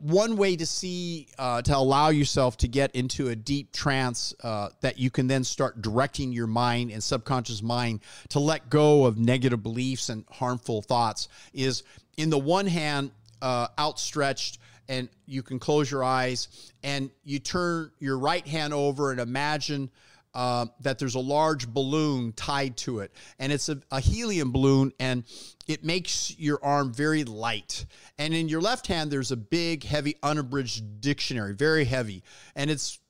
one 0.00 0.36
way 0.36 0.56
to 0.56 0.64
see 0.64 1.28
uh, 1.38 1.60
to 1.62 1.76
allow 1.76 2.08
yourself 2.08 2.56
to 2.56 2.68
get 2.68 2.94
into 2.96 3.28
a 3.28 3.36
deep 3.36 3.72
trance 3.72 4.34
uh, 4.42 4.70
that 4.80 4.98
you 4.98 5.10
can 5.10 5.26
then 5.26 5.44
start 5.44 5.82
directing 5.82 6.32
your 6.32 6.46
mind 6.46 6.90
and 6.90 7.02
subconscious 7.02 7.62
mind 7.62 8.00
to 8.30 8.40
let 8.40 8.70
go 8.70 9.04
of 9.04 9.18
negative 9.18 9.62
beliefs 9.62 10.08
and 10.08 10.24
harmful 10.30 10.80
thoughts 10.80 11.28
is 11.52 11.82
in 12.16 12.30
the 12.30 12.38
one 12.38 12.66
hand 12.66 13.10
uh, 13.42 13.68
outstretched 13.78 14.58
and 14.88 15.08
you 15.24 15.42
can 15.42 15.58
close 15.58 15.90
your 15.90 16.02
eyes 16.02 16.72
and 16.82 17.10
you 17.22 17.38
turn 17.38 17.92
your 18.00 18.18
right 18.18 18.46
hand 18.46 18.74
over 18.74 19.12
and 19.12 19.20
imagine 19.20 19.90
uh, 20.34 20.66
that 20.80 20.98
there's 20.98 21.14
a 21.14 21.20
large 21.20 21.68
balloon 21.68 22.32
tied 22.32 22.76
to 22.76 23.00
it, 23.00 23.12
and 23.38 23.52
it's 23.52 23.68
a, 23.68 23.80
a, 23.90 23.98
helium 23.98 24.52
balloon, 24.52 24.92
and 25.00 25.24
it 25.66 25.84
makes 25.84 26.38
your 26.38 26.64
arm 26.64 26.94
very 26.94 27.24
light. 27.24 27.84
And 28.16 28.32
in 28.32 28.48
your 28.48 28.60
left 28.60 28.86
hand, 28.86 29.10
there's 29.10 29.32
a 29.32 29.36
big, 29.36 29.82
heavy, 29.82 30.16
unabridged 30.22 31.00
dictionary, 31.00 31.54
very 31.54 31.84
heavy, 31.84 32.22
and 32.54 32.70
it's 32.70 33.00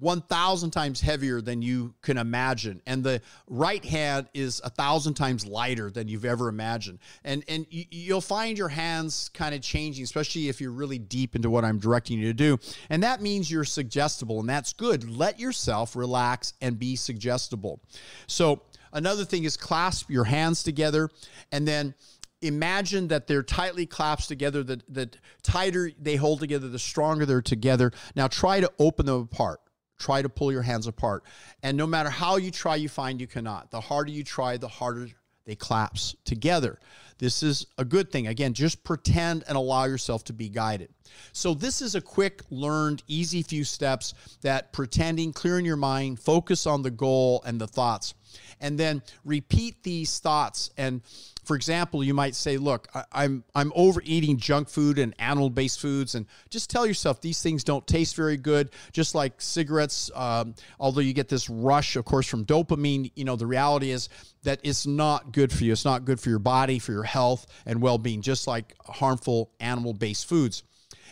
1,000 0.00 0.70
times 0.70 1.00
heavier 1.00 1.40
than 1.40 1.62
you 1.62 1.94
can 2.02 2.18
imagine. 2.18 2.82
And 2.86 3.04
the 3.04 3.20
right 3.46 3.84
hand 3.84 4.28
is 4.34 4.60
a 4.64 4.70
thousand 4.70 5.14
times 5.14 5.46
lighter 5.46 5.90
than 5.90 6.08
you've 6.08 6.24
ever 6.24 6.48
imagined. 6.48 6.98
And, 7.24 7.44
and 7.48 7.66
you'll 7.70 8.20
find 8.20 8.58
your 8.58 8.68
hands 8.68 9.30
kind 9.34 9.54
of 9.54 9.60
changing, 9.60 10.04
especially 10.04 10.48
if 10.48 10.60
you're 10.60 10.72
really 10.72 10.98
deep 10.98 11.36
into 11.36 11.50
what 11.50 11.64
I'm 11.64 11.78
directing 11.78 12.18
you 12.18 12.26
to 12.26 12.34
do. 12.34 12.58
And 12.90 13.02
that 13.02 13.22
means 13.22 13.50
you're 13.50 13.64
suggestible, 13.64 14.40
and 14.40 14.48
that's 14.48 14.72
good. 14.72 15.08
Let 15.08 15.38
yourself 15.38 15.94
relax 15.94 16.54
and 16.60 16.78
be 16.78 16.96
suggestible. 16.96 17.80
So, 18.26 18.62
another 18.92 19.24
thing 19.24 19.44
is 19.44 19.56
clasp 19.56 20.10
your 20.10 20.24
hands 20.24 20.62
together 20.62 21.10
and 21.52 21.66
then 21.66 21.94
imagine 22.42 23.08
that 23.08 23.26
they're 23.26 23.42
tightly 23.42 23.86
clasped 23.86 24.28
together 24.28 24.62
the, 24.62 24.80
the 24.88 25.10
tighter 25.42 25.90
they 25.98 26.16
hold 26.16 26.40
together 26.40 26.68
the 26.68 26.78
stronger 26.78 27.26
they're 27.26 27.42
together 27.42 27.90
now 28.14 28.28
try 28.28 28.60
to 28.60 28.70
open 28.78 29.06
them 29.06 29.22
apart 29.22 29.60
try 29.98 30.22
to 30.22 30.28
pull 30.28 30.52
your 30.52 30.62
hands 30.62 30.86
apart. 30.86 31.24
And 31.62 31.76
no 31.76 31.86
matter 31.86 32.10
how 32.10 32.36
you 32.36 32.50
try, 32.50 32.76
you 32.76 32.88
find 32.88 33.20
you 33.20 33.26
cannot. 33.26 33.70
The 33.70 33.80
harder 33.80 34.10
you 34.10 34.24
try, 34.24 34.56
the 34.56 34.68
harder 34.68 35.08
they 35.46 35.54
collapse 35.54 36.16
together. 36.24 36.78
This 37.18 37.42
is 37.42 37.66
a 37.78 37.84
good 37.84 38.10
thing. 38.10 38.26
Again, 38.26 38.54
just 38.54 38.82
pretend 38.82 39.44
and 39.46 39.56
allow 39.56 39.84
yourself 39.84 40.24
to 40.24 40.32
be 40.32 40.48
guided. 40.48 40.88
So, 41.32 41.54
this 41.54 41.80
is 41.80 41.94
a 41.94 42.00
quick, 42.00 42.42
learned, 42.50 43.02
easy 43.06 43.42
few 43.42 43.62
steps 43.62 44.14
that 44.42 44.72
pretending, 44.72 45.32
clearing 45.32 45.64
your 45.64 45.76
mind, 45.76 46.18
focus 46.18 46.66
on 46.66 46.82
the 46.82 46.90
goal 46.90 47.42
and 47.46 47.60
the 47.60 47.68
thoughts, 47.68 48.14
and 48.60 48.78
then 48.78 49.02
repeat 49.24 49.82
these 49.84 50.18
thoughts 50.18 50.70
and 50.76 51.02
for 51.44 51.56
example, 51.56 52.02
you 52.02 52.14
might 52.14 52.34
say, 52.34 52.56
"Look, 52.56 52.88
I, 52.94 53.04
I'm 53.12 53.44
I'm 53.54 53.72
overeating 53.74 54.38
junk 54.38 54.68
food 54.68 54.98
and 54.98 55.14
animal-based 55.18 55.78
foods," 55.78 56.14
and 56.14 56.26
just 56.50 56.70
tell 56.70 56.86
yourself 56.86 57.20
these 57.20 57.42
things 57.42 57.64
don't 57.64 57.86
taste 57.86 58.16
very 58.16 58.36
good. 58.36 58.70
Just 58.92 59.14
like 59.14 59.40
cigarettes, 59.40 60.10
um, 60.14 60.54
although 60.80 61.00
you 61.00 61.12
get 61.12 61.28
this 61.28 61.48
rush, 61.48 61.96
of 61.96 62.04
course, 62.04 62.26
from 62.26 62.44
dopamine. 62.44 63.12
You 63.14 63.24
know, 63.24 63.36
the 63.36 63.46
reality 63.46 63.90
is 63.90 64.08
that 64.42 64.60
it's 64.62 64.86
not 64.86 65.32
good 65.32 65.52
for 65.52 65.64
you. 65.64 65.72
It's 65.72 65.84
not 65.84 66.04
good 66.04 66.20
for 66.20 66.30
your 66.30 66.38
body, 66.38 66.78
for 66.78 66.92
your 66.92 67.04
health 67.04 67.46
and 67.66 67.80
well-being. 67.80 68.22
Just 68.22 68.46
like 68.46 68.74
harmful 68.86 69.50
animal-based 69.60 70.26
foods 70.26 70.62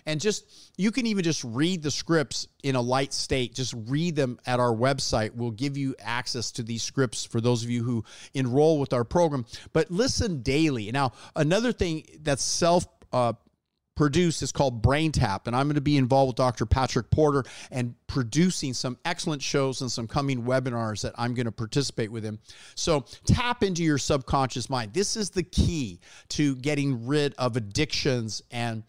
and 0.06 0.20
just 0.20 0.72
you 0.76 0.90
can 0.90 1.06
even 1.06 1.24
just 1.24 1.44
read 1.44 1.82
the 1.82 1.90
scripts 1.90 2.46
in 2.62 2.76
a 2.76 2.80
light 2.80 3.12
state 3.12 3.54
just 3.54 3.74
read 3.86 4.16
them 4.16 4.38
at 4.46 4.60
our 4.60 4.72
website 4.72 5.34
we'll 5.34 5.50
give 5.50 5.76
you 5.76 5.94
access 6.00 6.52
to 6.52 6.62
these 6.62 6.82
scripts 6.82 7.24
for 7.24 7.40
those 7.40 7.62
of 7.62 7.70
you 7.70 7.82
who 7.82 8.04
enroll 8.34 8.78
with 8.78 8.92
our 8.92 9.04
program 9.04 9.44
but 9.72 9.90
listen 9.90 10.42
daily 10.42 10.90
now 10.92 11.12
another 11.36 11.72
thing 11.72 12.04
that's 12.22 12.42
self 12.42 12.86
uh, 13.12 13.32
produce 13.94 14.42
is 14.42 14.52
called 14.52 14.82
Brain 14.82 15.12
Tap, 15.12 15.46
and 15.46 15.54
I'm 15.54 15.66
going 15.66 15.74
to 15.74 15.80
be 15.80 15.96
involved 15.96 16.30
with 16.30 16.36
Dr. 16.36 16.66
Patrick 16.66 17.10
Porter 17.10 17.44
and 17.70 17.94
producing 18.06 18.74
some 18.74 18.96
excellent 19.04 19.42
shows 19.42 19.80
and 19.80 19.90
some 19.90 20.06
coming 20.06 20.42
webinars 20.42 21.02
that 21.02 21.12
I'm 21.16 21.34
going 21.34 21.46
to 21.46 21.52
participate 21.52 22.10
with 22.10 22.24
him. 22.24 22.38
So 22.74 23.04
tap 23.26 23.62
into 23.62 23.82
your 23.82 23.98
subconscious 23.98 24.70
mind. 24.70 24.92
This 24.92 25.16
is 25.16 25.30
the 25.30 25.42
key 25.42 26.00
to 26.30 26.56
getting 26.56 27.06
rid 27.06 27.34
of 27.34 27.56
addictions 27.56 28.42
and 28.50 28.82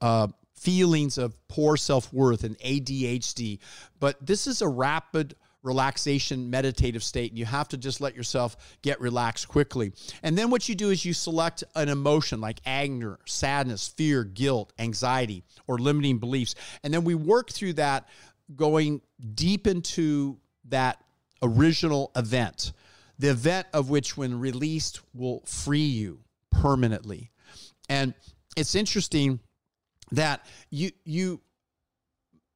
uh, 0.00 0.28
feelings 0.60 1.18
of 1.18 1.36
poor 1.48 1.76
self 1.76 2.12
worth 2.12 2.44
and 2.44 2.58
ADHD. 2.58 3.58
But 3.98 4.24
this 4.24 4.46
is 4.46 4.62
a 4.62 4.68
rapid 4.68 5.34
relaxation 5.62 6.48
meditative 6.48 7.02
state 7.02 7.30
and 7.30 7.38
you 7.38 7.44
have 7.44 7.68
to 7.68 7.76
just 7.76 8.00
let 8.00 8.14
yourself 8.14 8.78
get 8.80 9.00
relaxed 9.00 9.46
quickly. 9.46 9.92
And 10.22 10.36
then 10.36 10.50
what 10.50 10.68
you 10.68 10.74
do 10.74 10.88
is 10.90 11.04
you 11.04 11.12
select 11.12 11.64
an 11.74 11.90
emotion 11.90 12.40
like 12.40 12.60
anger 12.64 13.18
sadness 13.26 13.88
fear 13.88 14.24
guilt 14.24 14.72
anxiety 14.78 15.44
or 15.66 15.78
limiting 15.78 16.18
beliefs. 16.18 16.54
And 16.82 16.94
then 16.94 17.04
we 17.04 17.14
work 17.14 17.50
through 17.50 17.74
that 17.74 18.08
going 18.56 19.02
deep 19.34 19.66
into 19.66 20.38
that 20.68 21.02
original 21.42 22.10
event 22.16 22.72
the 23.20 23.30
event 23.30 23.66
of 23.74 23.90
which 23.90 24.16
when 24.16 24.40
released 24.40 25.00
will 25.12 25.42
free 25.44 25.80
you 25.80 26.20
permanently. 26.50 27.30
And 27.90 28.14
it's 28.56 28.74
interesting 28.74 29.40
that 30.12 30.44
you 30.70 30.90
you 31.04 31.40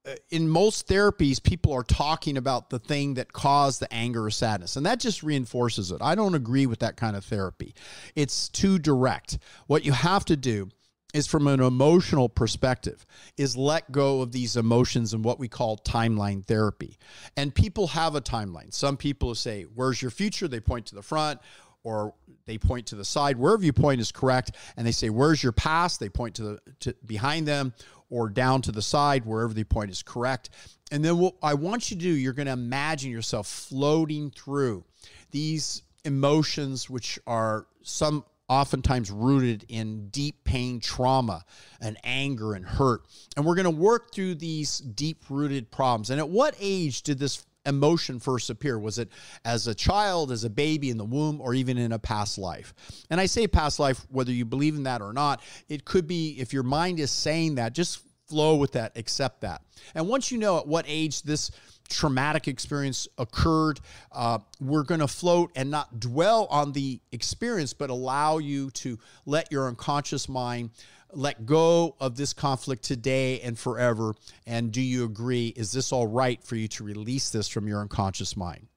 uh, 0.07 0.15
in 0.31 0.49
most 0.49 0.87
therapies, 0.87 1.43
people 1.43 1.73
are 1.73 1.83
talking 1.83 2.37
about 2.37 2.69
the 2.69 2.79
thing 2.79 3.15
that 3.15 3.33
caused 3.33 3.81
the 3.81 3.93
anger 3.93 4.27
or 4.27 4.31
sadness, 4.31 4.77
and 4.77 4.85
that 4.85 5.01
just 5.01 5.23
reinforces 5.23 5.91
it. 5.91 6.03
I 6.03 6.15
don't 6.15 6.35
agree 6.35 6.67
with 6.67 6.81
that 6.81 6.97
kind 6.97 7.17
of 7.17 7.25
therapy. 7.25 7.75
It's 8.15 8.49
too 8.49 8.79
direct. 8.79 9.39
What 9.67 9.85
you 9.85 9.93
have 9.93 10.25
to 10.27 10.37
do 10.37 10.69
is 11.15 11.29
from 11.29 11.47
an 11.47 11.61
emotional 11.61 12.29
perspective 12.29 13.07
is 13.39 13.57
let 13.57 13.91
go 13.93 14.21
of 14.21 14.33
these 14.33 14.57
emotions 14.57 15.15
and 15.15 15.25
what 15.25 15.39
we 15.39 15.49
call 15.49 15.79
timeline 15.79 16.45
therapy 16.45 16.99
and 17.37 17.55
people 17.55 17.87
have 17.87 18.17
a 18.17 18.21
timeline 18.21 18.75
some 18.75 18.97
people 18.97 19.33
say 19.35 19.63
where's 19.63 20.03
your 20.03 20.11
future 20.11 20.49
they 20.49 20.59
point 20.59 20.85
to 20.85 20.95
the 20.95 21.03
front 21.03 21.41
or 21.85 22.15
they 22.47 22.59
point 22.59 22.87
to 22.87 22.97
the 22.97 23.05
side 23.05 23.37
wherever 23.39 23.65
you 23.65 23.73
point 23.73 24.01
is 24.01 24.13
correct 24.13 24.53
and 24.77 24.87
they 24.87 24.93
say 24.93 25.09
where's 25.09 25.43
your 25.43 25.53
past 25.53 26.01
they 26.01 26.09
point 26.09 26.35
to 26.35 26.43
the 26.43 26.59
to 26.81 26.95
behind 27.07 27.47
them 27.47 27.73
or 28.11 28.29
down 28.29 28.63
to 28.63 28.73
the 28.73 28.81
side, 28.83 29.25
wherever 29.25 29.53
the 29.53 29.65
point 29.65 29.91
is 29.91 30.03
correct. 30.03 30.51
And 30.93 31.05
then 31.05 31.19
what 31.19 31.35
I 31.43 31.55
want 31.55 31.91
you 31.91 31.97
to 31.97 32.03
do, 32.03 32.09
you're 32.09 32.33
going 32.33 32.47
to 32.47 32.53
imagine 32.53 33.11
yourself 33.11 33.47
floating 33.49 34.31
through 34.31 34.85
these 35.31 35.83
emotions, 36.05 36.89
which 36.89 37.19
are 37.27 37.67
some 37.83 38.25
oftentimes 38.49 39.11
rooted 39.11 39.65
in 39.69 40.09
deep 40.11 40.45
pain, 40.45 40.79
trauma, 40.79 41.45
and 41.81 41.97
anger 42.05 42.55
and 42.55 42.65
hurt. 42.65 43.03
And 43.37 43.45
we're 43.45 43.57
going 43.57 43.65
to 43.65 43.71
work 43.71 44.15
through 44.15 44.37
these 44.37 44.79
deep 44.79 45.25
rooted 45.29 45.71
problems. 45.71 46.11
And 46.11 46.21
at 46.21 46.29
what 46.29 46.55
age 46.61 47.03
did 47.03 47.19
this 47.19 47.45
emotion 47.67 48.19
first 48.19 48.51
appear? 48.51 48.79
Was 48.79 48.99
it 48.99 49.09
as 49.45 49.67
a 49.67 49.75
child, 49.75 50.33
as 50.33 50.45
a 50.45 50.51
baby 50.51 50.91
in 50.91 50.99
the 50.99 51.05
womb, 51.05 51.41
or 51.41 51.55
even 51.55 51.79
in 51.79 51.93
a 51.93 51.99
past 51.99 52.39
life? 52.39 52.75
And 53.11 53.21
I 53.21 53.27
say 53.27 53.47
past 53.47 53.79
life, 53.79 54.05
whether 54.11 54.33
you 54.33 54.45
believe 54.45 54.75
in 54.75 54.85
that 54.85 55.01
or 55.01 55.13
not, 55.13 55.43
it 55.69 55.85
could 55.85 56.07
be 56.07 56.37
if 56.39 56.53
your 56.53 56.63
mind 56.63 57.01
is 57.01 57.11
saying 57.11 57.57
that, 57.57 57.73
just 57.73 58.01
flow 58.27 58.57
with 58.57 58.73
that, 58.73 58.97
accept 58.97 59.43
that. 59.43 59.63
And 59.95 60.09
once 60.09 60.33
you 60.33 60.39
know 60.39 60.59
at 60.59 60.67
what 60.67 60.85
age 60.89 61.23
this 61.23 61.51
traumatic 61.89 62.49
experience 62.49 63.07
occurred, 63.19 63.81
uh, 64.13 64.39
we're 64.61 64.83
going 64.83 65.01
to 65.01 65.09
float 65.09 65.51
and 65.55 65.71
not 65.71 66.01
dwell 66.01 66.47
on 66.51 66.73
the 66.73 67.01
experience, 67.13 67.73
but 67.73 67.91
allow 67.91 68.39
you 68.39 68.71
to 68.71 68.99
let 69.27 69.53
your 69.53 69.69
unconscious 69.69 70.29
mind 70.29 70.71
let 71.17 71.47
go 71.47 71.97
of 72.01 72.17
this 72.17 72.33
conflict 72.33 72.83
today 72.83 73.41
and 73.41 73.59
forever? 73.59 74.15
And 74.47 74.73
do 74.73 74.81
you 74.81 75.05
agree? 75.05 75.49
Is 75.57 75.73
this 75.73 75.93
all 75.93 76.07
right 76.07 76.43
for 76.43 76.57
you 76.57 76.69
to 76.69 76.85
release 76.85 77.31
this 77.31 77.49
from 77.49 77.67
your 77.69 77.81
unconscious 77.81 78.37
mind? 78.37 78.69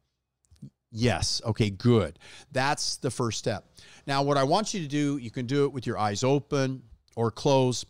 Yes. 0.91 1.41
Okay, 1.46 1.70
good. 1.70 2.17
That's 2.51 2.98
the 2.98 3.12
first 3.12 3.39
step. 3.39 3.65
Now, 4.06 4.24
what 4.24 4.38
I 4.38 4.44
want 4.44 4.74
you 4.74 4.82
to 4.82 4.88
do, 4.88 5.17
you 5.17 5.32
can 5.32 5.46
do 5.46 5.65
it 5.65 5.74
with 5.74 5.86
your 5.86 5.98
eyes 5.98 6.24
open 6.24 6.84
or 7.15 7.29
closed. 7.29 7.86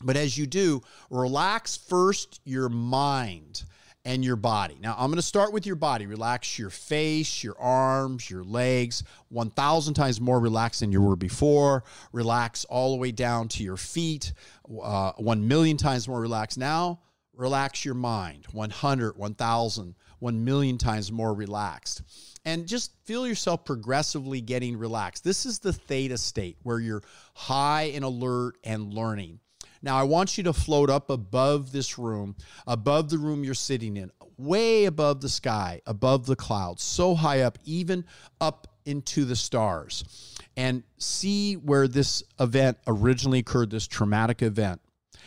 But 0.00 0.16
as 0.16 0.36
you 0.36 0.46
do, 0.46 0.82
relax 1.10 1.76
first 1.76 2.40
your 2.44 2.68
mind 2.68 3.64
and 4.08 4.24
your 4.24 4.36
body. 4.36 4.78
Now, 4.80 4.94
I'm 4.96 5.10
going 5.10 5.16
to 5.16 5.22
start 5.22 5.52
with 5.52 5.66
your 5.66 5.76
body. 5.76 6.06
Relax 6.06 6.58
your 6.58 6.70
face, 6.70 7.44
your 7.44 7.60
arms, 7.60 8.30
your 8.30 8.42
legs, 8.42 9.04
1,000 9.28 9.92
times 9.92 10.18
more 10.18 10.40
relaxed 10.40 10.80
than 10.80 10.90
you 10.90 11.02
were 11.02 11.14
before. 11.14 11.84
Relax 12.10 12.64
all 12.64 12.92
the 12.92 12.96
way 12.96 13.12
down 13.12 13.48
to 13.48 13.62
your 13.62 13.76
feet, 13.76 14.32
uh, 14.82 15.12
1 15.18 15.46
million 15.46 15.76
times 15.76 16.08
more 16.08 16.22
relaxed. 16.22 16.56
Now, 16.56 17.00
relax 17.34 17.84
your 17.84 17.94
mind, 17.94 18.46
100, 18.52 19.18
1,000, 19.18 19.94
1 20.20 20.44
million 20.44 20.78
times 20.78 21.12
more 21.12 21.34
relaxed. 21.34 22.00
And 22.46 22.66
just 22.66 22.92
feel 23.04 23.26
yourself 23.26 23.66
progressively 23.66 24.40
getting 24.40 24.78
relaxed. 24.78 25.22
This 25.22 25.44
is 25.44 25.58
the 25.58 25.74
theta 25.74 26.16
state 26.16 26.56
where 26.62 26.80
you're 26.80 27.02
high 27.34 27.92
and 27.94 28.04
alert 28.04 28.56
and 28.64 28.94
learning. 28.94 29.40
Now, 29.82 29.96
I 29.96 30.02
want 30.02 30.36
you 30.36 30.44
to 30.44 30.52
float 30.52 30.90
up 30.90 31.10
above 31.10 31.72
this 31.72 31.98
room, 31.98 32.36
above 32.66 33.10
the 33.10 33.18
room 33.18 33.44
you're 33.44 33.54
sitting 33.54 33.96
in, 33.96 34.10
way 34.36 34.84
above 34.86 35.20
the 35.20 35.28
sky, 35.28 35.80
above 35.86 36.26
the 36.26 36.36
clouds, 36.36 36.82
so 36.82 37.14
high 37.14 37.42
up, 37.42 37.58
even 37.64 38.04
up 38.40 38.68
into 38.84 39.24
the 39.24 39.36
stars, 39.36 40.36
and 40.56 40.82
see 40.98 41.54
where 41.54 41.86
this 41.86 42.22
event 42.40 42.78
originally 42.86 43.40
occurred, 43.40 43.70
this 43.70 43.86
traumatic 43.86 44.42
event. 44.42 44.80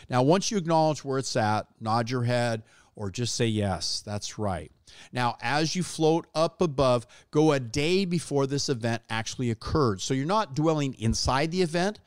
Now, 0.09 0.23
once 0.23 0.51
you 0.51 0.57
acknowledge 0.57 1.05
where 1.05 1.19
it's 1.19 1.35
at, 1.35 1.67
nod 1.79 2.09
your 2.09 2.23
head 2.23 2.63
or 2.95 3.09
just 3.09 3.35
say, 3.35 3.45
Yes, 3.45 4.01
that's 4.05 4.37
right. 4.37 4.71
Now, 5.13 5.37
as 5.41 5.75
you 5.75 5.83
float 5.83 6.27
up 6.35 6.61
above, 6.61 7.07
go 7.31 7.53
a 7.53 7.59
day 7.59 8.05
before 8.05 8.45
this 8.45 8.67
event 8.67 9.01
actually 9.09 9.51
occurred. 9.51 10.01
So 10.01 10.13
you're 10.13 10.25
not 10.25 10.53
dwelling 10.53 10.95
inside 10.99 11.51
the 11.51 11.61
event, 11.61 11.99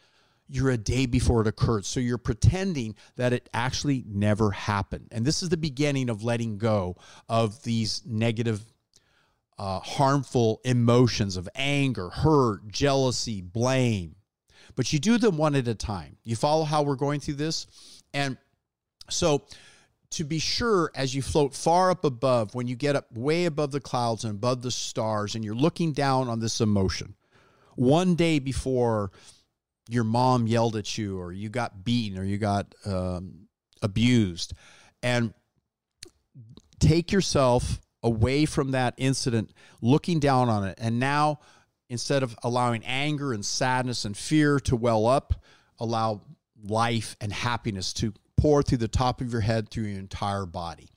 you're 0.48 0.70
a 0.70 0.76
day 0.76 1.06
before 1.06 1.40
it 1.40 1.46
occurred. 1.46 1.84
So 1.84 2.00
you're 2.00 2.18
pretending 2.18 2.94
that 3.16 3.32
it 3.32 3.48
actually 3.54 4.04
never 4.06 4.50
happened. 4.50 5.08
And 5.10 5.24
this 5.24 5.42
is 5.42 5.48
the 5.48 5.56
beginning 5.56 6.10
of 6.10 6.22
letting 6.22 6.58
go 6.58 6.96
of 7.28 7.62
these 7.62 8.02
negative, 8.04 8.62
uh, 9.58 9.80
harmful 9.80 10.60
emotions 10.64 11.36
of 11.36 11.48
anger, 11.54 12.10
hurt, 12.10 12.68
jealousy, 12.68 13.40
blame. 13.40 14.16
But 14.76 14.92
you 14.92 14.98
do 14.98 15.18
them 15.18 15.36
one 15.36 15.54
at 15.54 15.68
a 15.68 15.74
time. 15.74 16.16
You 16.24 16.36
follow 16.36 16.64
how 16.64 16.82
we're 16.82 16.96
going 16.96 17.20
through 17.20 17.34
this? 17.34 18.02
And 18.12 18.36
so, 19.08 19.44
to 20.10 20.24
be 20.24 20.38
sure, 20.38 20.90
as 20.94 21.14
you 21.14 21.22
float 21.22 21.54
far 21.54 21.90
up 21.90 22.04
above, 22.04 22.54
when 22.54 22.68
you 22.68 22.76
get 22.76 22.94
up 22.94 23.10
way 23.12 23.46
above 23.46 23.72
the 23.72 23.80
clouds 23.80 24.24
and 24.24 24.32
above 24.32 24.62
the 24.62 24.70
stars, 24.70 25.34
and 25.34 25.44
you're 25.44 25.56
looking 25.56 25.92
down 25.92 26.28
on 26.28 26.38
this 26.38 26.60
emotion, 26.60 27.14
one 27.74 28.14
day 28.14 28.38
before 28.38 29.10
your 29.88 30.04
mom 30.04 30.46
yelled 30.46 30.76
at 30.76 30.96
you 30.96 31.18
or 31.18 31.32
you 31.32 31.48
got 31.48 31.84
beaten 31.84 32.18
or 32.18 32.24
you 32.24 32.38
got 32.38 32.74
um, 32.86 33.48
abused. 33.82 34.54
And 35.02 35.34
take 36.80 37.12
yourself 37.12 37.80
away 38.02 38.46
from 38.46 38.72
that 38.72 38.94
incident 38.96 39.52
looking 39.80 40.20
down 40.20 40.48
on 40.48 40.64
it. 40.64 40.78
And 40.80 40.98
now 40.98 41.40
instead 41.90 42.22
of 42.22 42.36
allowing 42.42 42.84
anger 42.84 43.32
and 43.32 43.44
sadness 43.44 44.04
and 44.04 44.16
fear 44.16 44.58
to 44.60 44.76
well 44.76 45.06
up 45.06 45.34
allow 45.78 46.22
life 46.62 47.16
and 47.20 47.32
happiness 47.32 47.92
to 47.92 48.14
pour 48.36 48.62
through 48.62 48.78
the 48.78 48.88
top 48.88 49.20
of 49.20 49.32
your 49.32 49.42
head 49.42 49.68
through 49.68 49.84
your 49.84 49.98
entire 49.98 50.46
body. 50.46 50.88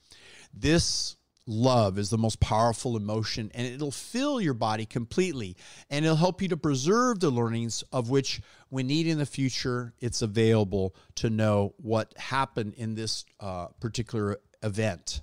This 0.54 1.17
love 1.48 1.98
is 1.98 2.10
the 2.10 2.18
most 2.18 2.40
powerful 2.42 2.98
emotion 2.98 3.50
and 3.56 3.66
it'll 3.66 3.90
fill 3.90 4.40
your 4.40 4.54
body 4.54 4.86
completely 4.86 5.56
and 5.90 6.04
it'll 6.04 6.18
help 6.18 6.42
you 6.42 6.50
to 6.50 6.58
preserve 6.58 7.20
the 7.20 7.30
learnings 7.30 7.84
of 7.94 8.10
which 8.10 8.42
when 8.70 8.88
need 8.88 9.08
in 9.08 9.18
the 9.18 9.26
future 9.26 9.94
it's 10.00 10.22
available 10.22 10.94
to 11.16 11.30
know 11.30 11.74
what 11.78 12.14
happened 12.18 12.74
in 12.76 12.96
this 12.96 13.24
uh, 13.40 13.68
particular 13.80 14.38
event. 14.62 15.22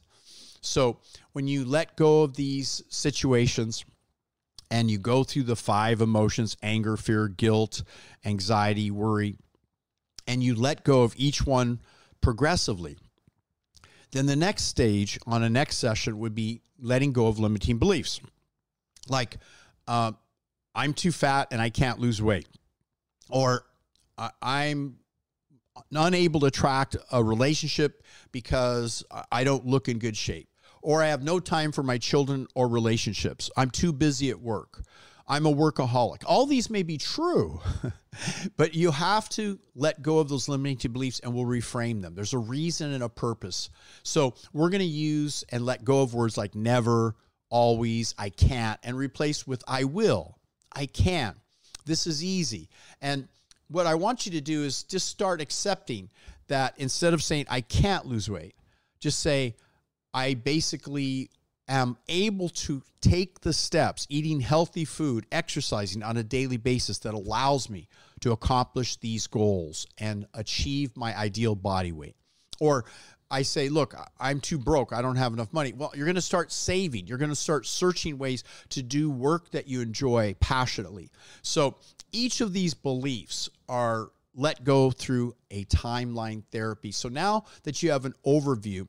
So 0.62 0.98
when 1.32 1.46
you 1.46 1.66
let 1.66 1.94
go 1.94 2.22
of 2.22 2.34
these 2.34 2.82
situations 2.88 3.84
and 4.70 4.90
you 4.90 4.98
go 4.98 5.24
through 5.24 5.42
the 5.42 5.56
five 5.56 6.00
emotions 6.00 6.56
anger 6.62 6.96
fear 6.96 7.28
guilt 7.28 7.82
anxiety 8.24 8.90
worry 8.90 9.36
and 10.26 10.42
you 10.42 10.54
let 10.54 10.84
go 10.84 11.02
of 11.02 11.12
each 11.18 11.46
one 11.46 11.82
progressively 12.22 12.96
then 14.14 14.26
the 14.26 14.36
next 14.36 14.64
stage 14.64 15.18
on 15.26 15.42
a 15.42 15.50
next 15.50 15.76
session 15.78 16.20
would 16.20 16.34
be 16.34 16.62
letting 16.80 17.12
go 17.12 17.26
of 17.26 17.38
limiting 17.40 17.78
beliefs. 17.78 18.20
Like, 19.08 19.38
uh, 19.88 20.12
I'm 20.74 20.94
too 20.94 21.12
fat 21.12 21.48
and 21.50 21.60
I 21.60 21.68
can't 21.68 21.98
lose 21.98 22.22
weight. 22.22 22.46
Or 23.28 23.66
uh, 24.16 24.30
I'm 24.40 24.98
unable 25.92 26.40
to 26.40 26.46
attract 26.46 26.96
a 27.10 27.22
relationship 27.22 28.04
because 28.30 29.04
I 29.32 29.44
don't 29.44 29.66
look 29.66 29.88
in 29.88 29.98
good 29.98 30.16
shape. 30.16 30.48
Or 30.80 31.02
I 31.02 31.08
have 31.08 31.22
no 31.22 31.40
time 31.40 31.72
for 31.72 31.82
my 31.82 31.98
children 31.98 32.46
or 32.54 32.68
relationships. 32.68 33.50
I'm 33.56 33.70
too 33.70 33.92
busy 33.92 34.30
at 34.30 34.40
work. 34.40 34.82
I'm 35.26 35.46
a 35.46 35.52
workaholic. 35.52 36.22
All 36.26 36.46
these 36.46 36.68
may 36.68 36.82
be 36.82 36.98
true, 36.98 37.60
but 38.56 38.74
you 38.74 38.90
have 38.90 39.28
to 39.30 39.58
let 39.74 40.02
go 40.02 40.18
of 40.18 40.28
those 40.28 40.48
limiting 40.48 40.92
beliefs 40.92 41.20
and 41.20 41.32
we'll 41.32 41.46
reframe 41.46 42.02
them. 42.02 42.14
There's 42.14 42.34
a 42.34 42.38
reason 42.38 42.92
and 42.92 43.02
a 43.02 43.08
purpose. 43.08 43.70
So 44.02 44.34
we're 44.52 44.68
going 44.68 44.80
to 44.80 44.84
use 44.84 45.44
and 45.50 45.64
let 45.64 45.84
go 45.84 46.02
of 46.02 46.14
words 46.14 46.36
like 46.36 46.54
never, 46.54 47.16
always, 47.48 48.14
I 48.18 48.28
can't, 48.28 48.78
and 48.82 48.96
replace 48.96 49.46
with 49.46 49.64
I 49.66 49.84
will, 49.84 50.38
I 50.72 50.86
can. 50.86 51.36
This 51.86 52.06
is 52.06 52.22
easy. 52.22 52.68
And 53.00 53.28
what 53.68 53.86
I 53.86 53.94
want 53.94 54.26
you 54.26 54.32
to 54.32 54.40
do 54.40 54.62
is 54.62 54.82
just 54.82 55.08
start 55.08 55.40
accepting 55.40 56.10
that 56.48 56.74
instead 56.76 57.14
of 57.14 57.22
saying 57.22 57.46
I 57.48 57.62
can't 57.62 58.06
lose 58.06 58.28
weight, 58.28 58.54
just 59.00 59.20
say 59.20 59.56
I 60.12 60.34
basically 60.34 61.30
am 61.68 61.96
able 62.08 62.48
to 62.48 62.82
take 63.00 63.40
the 63.40 63.52
steps, 63.52 64.06
eating 64.08 64.40
healthy 64.40 64.84
food, 64.84 65.26
exercising 65.32 66.02
on 66.02 66.16
a 66.16 66.22
daily 66.22 66.56
basis 66.56 66.98
that 66.98 67.14
allows 67.14 67.68
me 67.68 67.88
to 68.20 68.32
accomplish 68.32 68.96
these 68.96 69.26
goals 69.26 69.86
and 69.98 70.26
achieve 70.34 70.96
my 70.96 71.16
ideal 71.16 71.54
body 71.54 71.92
weight. 71.92 72.16
Or 72.60 72.84
I 73.30 73.42
say, 73.42 73.68
look, 73.68 73.94
I'm 74.20 74.40
too 74.40 74.58
broke. 74.58 74.92
I 74.92 75.02
don't 75.02 75.16
have 75.16 75.32
enough 75.32 75.52
money. 75.52 75.72
Well, 75.72 75.90
you're 75.94 76.06
going 76.06 76.14
to 76.14 76.20
start 76.22 76.52
saving. 76.52 77.06
You're 77.06 77.18
going 77.18 77.30
to 77.30 77.36
start 77.36 77.66
searching 77.66 78.18
ways 78.18 78.44
to 78.70 78.82
do 78.82 79.10
work 79.10 79.50
that 79.50 79.66
you 79.66 79.80
enjoy 79.80 80.36
passionately. 80.40 81.10
So 81.42 81.76
each 82.12 82.40
of 82.40 82.52
these 82.52 82.74
beliefs 82.74 83.48
are 83.68 84.10
let 84.36 84.64
go 84.64 84.90
through 84.90 85.34
a 85.50 85.64
timeline 85.64 86.42
therapy. 86.50 86.92
So 86.92 87.08
now 87.08 87.44
that 87.62 87.82
you 87.82 87.90
have 87.90 88.04
an 88.04 88.14
overview, 88.26 88.86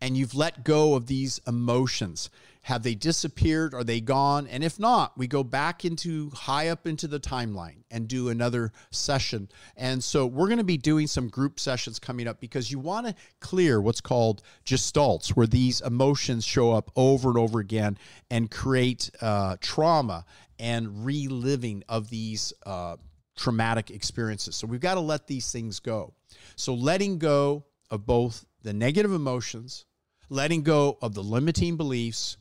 and 0.00 0.16
you've 0.16 0.34
let 0.34 0.64
go 0.64 0.94
of 0.94 1.06
these 1.06 1.40
emotions. 1.46 2.30
Have 2.62 2.82
they 2.82 2.94
disappeared? 2.94 3.72
Are 3.72 3.84
they 3.84 4.00
gone? 4.00 4.46
And 4.46 4.62
if 4.62 4.78
not, 4.78 5.16
we 5.16 5.26
go 5.26 5.42
back 5.42 5.84
into 5.84 6.30
high 6.30 6.68
up 6.68 6.86
into 6.86 7.06
the 7.08 7.18
timeline 7.18 7.78
and 7.90 8.06
do 8.06 8.28
another 8.28 8.72
session. 8.90 9.48
And 9.74 10.04
so 10.04 10.26
we're 10.26 10.48
going 10.48 10.58
to 10.58 10.64
be 10.64 10.76
doing 10.76 11.06
some 11.06 11.28
group 11.28 11.58
sessions 11.58 11.98
coming 11.98 12.28
up 12.28 12.40
because 12.40 12.70
you 12.70 12.78
want 12.78 13.06
to 13.06 13.14
clear 13.40 13.80
what's 13.80 14.02
called 14.02 14.42
gestalts, 14.66 15.30
where 15.30 15.46
these 15.46 15.80
emotions 15.80 16.44
show 16.44 16.72
up 16.72 16.90
over 16.94 17.30
and 17.30 17.38
over 17.38 17.58
again 17.58 17.96
and 18.30 18.50
create 18.50 19.10
uh, 19.22 19.56
trauma 19.60 20.26
and 20.58 21.06
reliving 21.06 21.84
of 21.88 22.10
these 22.10 22.52
uh, 22.66 22.96
traumatic 23.34 23.90
experiences. 23.90 24.56
So 24.56 24.66
we've 24.66 24.80
got 24.80 24.94
to 24.94 25.00
let 25.00 25.26
these 25.26 25.50
things 25.50 25.80
go. 25.80 26.12
So 26.56 26.74
letting 26.74 27.18
go 27.18 27.64
of 27.90 28.04
both 28.04 28.44
the 28.62 28.74
negative 28.74 29.12
emotions 29.12 29.86
letting 30.28 30.62
go 30.62 30.98
of 31.00 31.14
the 31.14 31.22
limiting 31.22 31.76
beliefs 31.76 32.36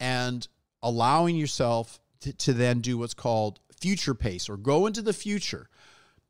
and 0.00 0.46
allowing 0.82 1.36
yourself 1.36 2.00
to, 2.20 2.32
to, 2.32 2.52
then 2.52 2.80
do 2.80 2.98
what's 2.98 3.14
called 3.14 3.60
future 3.80 4.14
pace 4.14 4.48
or 4.48 4.56
go 4.56 4.86
into 4.86 5.02
the 5.02 5.12
future. 5.12 5.68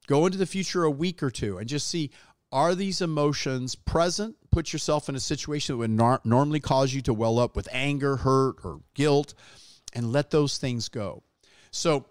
Go 0.06 0.26
into 0.26 0.38
the 0.38 0.46
future 0.46 0.84
a 0.84 0.90
week 0.90 1.22
or 1.22 1.30
two 1.30 1.58
and 1.58 1.68
just 1.68 1.88
see 1.88 2.10
are 2.50 2.74
these 2.74 3.02
emotions 3.02 3.74
present? 3.74 4.36
Put 4.50 4.72
yourself 4.72 5.08
in 5.08 5.14
a 5.14 5.20
situation 5.20 5.74
that 5.74 5.78
would 5.78 5.90
nor- 5.90 6.20
normally 6.24 6.60
cause 6.60 6.94
you 6.94 7.02
to 7.02 7.12
well 7.12 7.38
up 7.38 7.54
with 7.54 7.68
anger, 7.72 8.16
hurt, 8.16 8.56
or 8.64 8.80
guilt, 8.94 9.34
and 9.92 10.12
let 10.12 10.30
those 10.30 10.56
things 10.56 10.88
go. 10.88 11.22
So, 11.70 12.06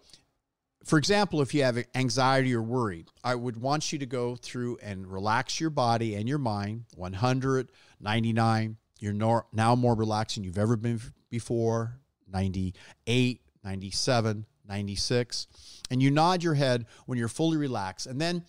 for 0.85 0.99
example, 0.99 1.41
if 1.41 1.53
you 1.53 1.63
have 1.63 1.83
anxiety 1.95 2.53
or 2.53 2.61
worry, 2.61 3.05
I 3.23 3.35
would 3.35 3.57
want 3.57 3.91
you 3.91 3.99
to 3.99 4.05
go 4.05 4.35
through 4.35 4.77
and 4.81 5.07
relax 5.11 5.59
your 5.59 5.71
body 5.71 6.15
and 6.15 6.29
your 6.29 6.37
mind 6.37 6.85
100, 6.95 7.71
99, 7.99 8.77
you're 8.99 9.43
now 9.53 9.75
more 9.75 9.95
relaxed 9.95 10.35
than 10.35 10.43
you've 10.43 10.57
ever 10.57 10.75
been 10.75 10.99
before 11.29 11.99
98, 12.31 13.41
97, 13.63 14.45
96. 14.67 15.47
And 15.89 16.01
you 16.01 16.11
nod 16.11 16.43
your 16.43 16.55
head 16.55 16.85
when 17.05 17.17
you're 17.17 17.27
fully 17.27 17.57
relaxed. 17.57 18.07
And 18.07 18.19
then 18.19 18.43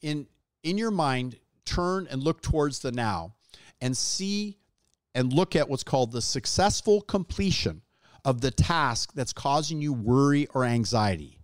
in, 0.00 0.26
in 0.62 0.78
your 0.78 0.90
mind, 0.90 1.36
turn 1.64 2.08
and 2.10 2.22
look 2.22 2.42
towards 2.42 2.80
the 2.80 2.92
now 2.92 3.34
and 3.80 3.96
see 3.96 4.58
and 5.14 5.32
look 5.32 5.56
at 5.56 5.68
what's 5.68 5.84
called 5.84 6.12
the 6.12 6.22
successful 6.22 7.00
completion 7.00 7.82
of 8.24 8.40
the 8.40 8.50
task 8.50 9.12
that's 9.14 9.32
causing 9.32 9.80
you 9.80 9.92
worry 9.92 10.46
or 10.54 10.64
anxiety. 10.64 11.38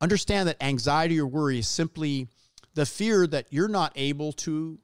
Understand 0.00 0.48
that 0.48 0.62
anxiety 0.62 1.20
or 1.20 1.26
worry 1.26 1.58
is 1.58 1.68
simply 1.68 2.28
the 2.74 2.86
fear 2.86 3.26
that 3.26 3.46
you're 3.50 3.68
not 3.68 3.92
able 3.96 4.32
to 4.32 4.78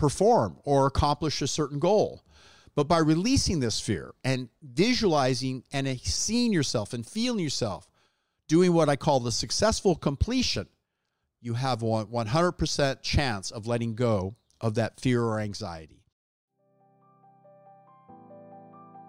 perform 0.00 0.56
or 0.64 0.86
accomplish 0.86 1.42
a 1.42 1.46
certain 1.46 1.78
goal. 1.78 2.24
But 2.74 2.88
by 2.88 2.98
releasing 2.98 3.60
this 3.60 3.80
fear 3.80 4.14
and 4.24 4.48
visualizing 4.62 5.62
and 5.72 6.00
seeing 6.00 6.52
yourself 6.52 6.94
and 6.94 7.06
feeling 7.06 7.44
yourself 7.44 7.86
doing 8.48 8.72
what 8.72 8.88
I 8.88 8.96
call 8.96 9.20
the 9.20 9.30
successful 9.30 9.94
completion, 9.94 10.66
you 11.42 11.54
have 11.54 11.82
a 11.82 11.86
100% 12.06 13.02
chance 13.02 13.50
of 13.50 13.66
letting 13.66 13.94
go 13.94 14.36
of 14.60 14.74
that 14.74 14.98
fear 14.98 15.22
or 15.22 15.38
anxiety. 15.38 16.02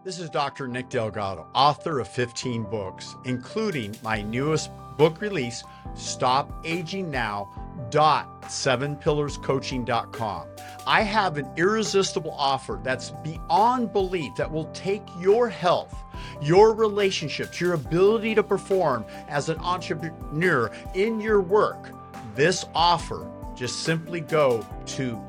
This 0.03 0.19
is 0.19 0.29
Dr. 0.29 0.67
Nick 0.67 0.89
Delgado, 0.89 1.47
author 1.53 1.99
of 1.99 2.07
15 2.07 2.63
books, 2.63 3.15
including 3.23 3.95
my 4.03 4.21
newest 4.21 4.71
book 4.97 5.21
release, 5.21 5.63
Stop 5.95 6.51
Aging 6.65 7.09
Now. 7.09 7.49
Dot 7.89 8.43
sevenpillarscoaching.com. 8.43 10.47
I 10.87 11.01
have 11.01 11.37
an 11.37 11.47
irresistible 11.57 12.31
offer 12.31 12.79
that's 12.83 13.11
beyond 13.23 13.93
belief 13.93 14.35
that 14.35 14.51
will 14.51 14.65
take 14.73 15.03
your 15.19 15.49
health, 15.49 15.93
your 16.41 16.73
relationships, 16.73 17.59
your 17.59 17.73
ability 17.73 18.35
to 18.35 18.43
perform 18.43 19.05
as 19.27 19.49
an 19.49 19.57
entrepreneur 19.59 20.71
in 20.93 21.19
your 21.19 21.41
work. 21.41 21.89
This 22.35 22.65
offer, 22.73 23.27
just 23.55 23.81
simply 23.81 24.21
go 24.21 24.65
to 24.87 25.21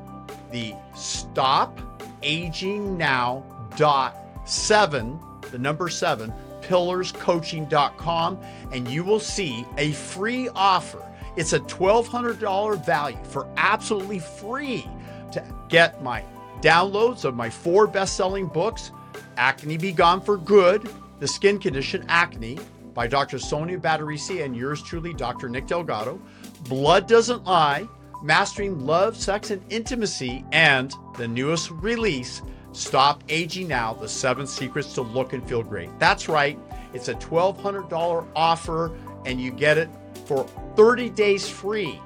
the 0.51 0.73
stop 0.95 1.79
aging 2.21 2.97
now 2.97 3.43
dot 3.75 4.15
seven, 4.45 5.19
the 5.51 5.57
number 5.57 5.89
seven, 5.89 6.33
pillarscoaching.com, 6.63 8.39
and 8.71 8.87
you 8.87 9.03
will 9.03 9.19
see 9.19 9.65
a 9.77 9.91
free 9.91 10.49
offer. 10.49 11.03
It's 11.35 11.53
a 11.53 11.59
$1,200 11.59 12.85
value 12.85 13.17
for 13.23 13.47
absolutely 13.57 14.19
free 14.19 14.87
to 15.31 15.43
get 15.69 16.03
my 16.03 16.23
downloads 16.61 17.25
of 17.25 17.35
my 17.35 17.49
four 17.49 17.87
best 17.87 18.15
selling 18.15 18.47
books 18.47 18.91
Acne 19.37 19.77
Be 19.77 19.91
Gone 19.91 20.21
for 20.21 20.37
Good, 20.37 20.87
The 21.19 21.27
Skin 21.27 21.59
Condition 21.59 22.05
Acne 22.07 22.59
by 22.93 23.07
Dr. 23.07 23.39
Sonia 23.39 23.77
Badreshia 23.79 24.45
and 24.45 24.55
yours 24.55 24.81
truly, 24.81 25.13
Dr. 25.13 25.49
Nick 25.49 25.67
Delgado, 25.67 26.21
Blood 26.69 27.07
Doesn't 27.07 27.43
Lie, 27.43 27.87
Mastering 28.21 28.85
Love, 28.85 29.17
Sex, 29.17 29.51
and 29.51 29.61
Intimacy, 29.69 30.45
and 30.51 30.93
the 31.17 31.27
newest 31.27 31.71
release, 31.71 32.41
Stop 32.73 33.23
Aging 33.29 33.67
Now 33.67 33.93
The 33.93 34.09
Seven 34.09 34.47
Secrets 34.47 34.93
to 34.95 35.03
Look 35.03 35.33
and 35.33 35.47
Feel 35.47 35.61
Great. 35.61 35.89
That's 35.99 36.27
right, 36.27 36.59
it's 36.93 37.07
a 37.07 37.13
$1,200 37.13 38.27
offer, 38.35 38.97
and 39.25 39.39
you 39.39 39.51
get 39.51 39.77
it 39.77 39.89
for 40.25 40.43
30 40.75 41.11
days 41.11 41.47
free. 41.47 41.99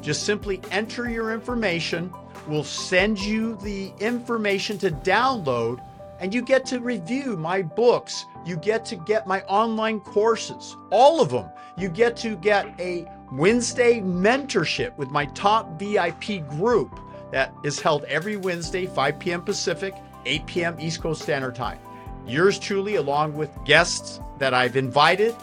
Just 0.00 0.24
simply 0.24 0.60
enter 0.70 1.08
your 1.08 1.32
information. 1.32 2.12
We'll 2.46 2.64
send 2.64 3.20
you 3.20 3.56
the 3.62 3.92
information 3.98 4.78
to 4.78 4.90
download, 4.90 5.84
and 6.20 6.32
you 6.32 6.42
get 6.42 6.66
to 6.66 6.78
review 6.78 7.36
my 7.36 7.62
books. 7.62 8.24
You 8.44 8.56
get 8.56 8.84
to 8.86 8.96
get 8.96 9.26
my 9.26 9.42
online 9.42 10.00
courses, 10.00 10.76
all 10.90 11.20
of 11.20 11.30
them. 11.30 11.48
You 11.76 11.88
get 11.88 12.16
to 12.18 12.36
get 12.36 12.68
a 12.80 13.08
Wednesday 13.32 14.00
mentorship 14.00 14.96
with 14.96 15.10
my 15.10 15.26
top 15.26 15.80
VIP 15.80 16.48
group 16.50 17.00
that 17.32 17.52
is 17.64 17.80
held 17.80 18.04
every 18.04 18.36
Wednesday, 18.36 18.86
5 18.86 19.18
p.m. 19.18 19.42
Pacific, 19.42 19.94
8 20.26 20.46
p.m. 20.46 20.76
East 20.80 21.00
Coast 21.00 21.22
Standard 21.22 21.54
Time. 21.54 21.78
Yours 22.26 22.58
truly, 22.58 22.96
along 22.96 23.34
with 23.34 23.50
guests 23.64 24.20
that 24.38 24.54
I've 24.54 24.76
invited, 24.76 25.34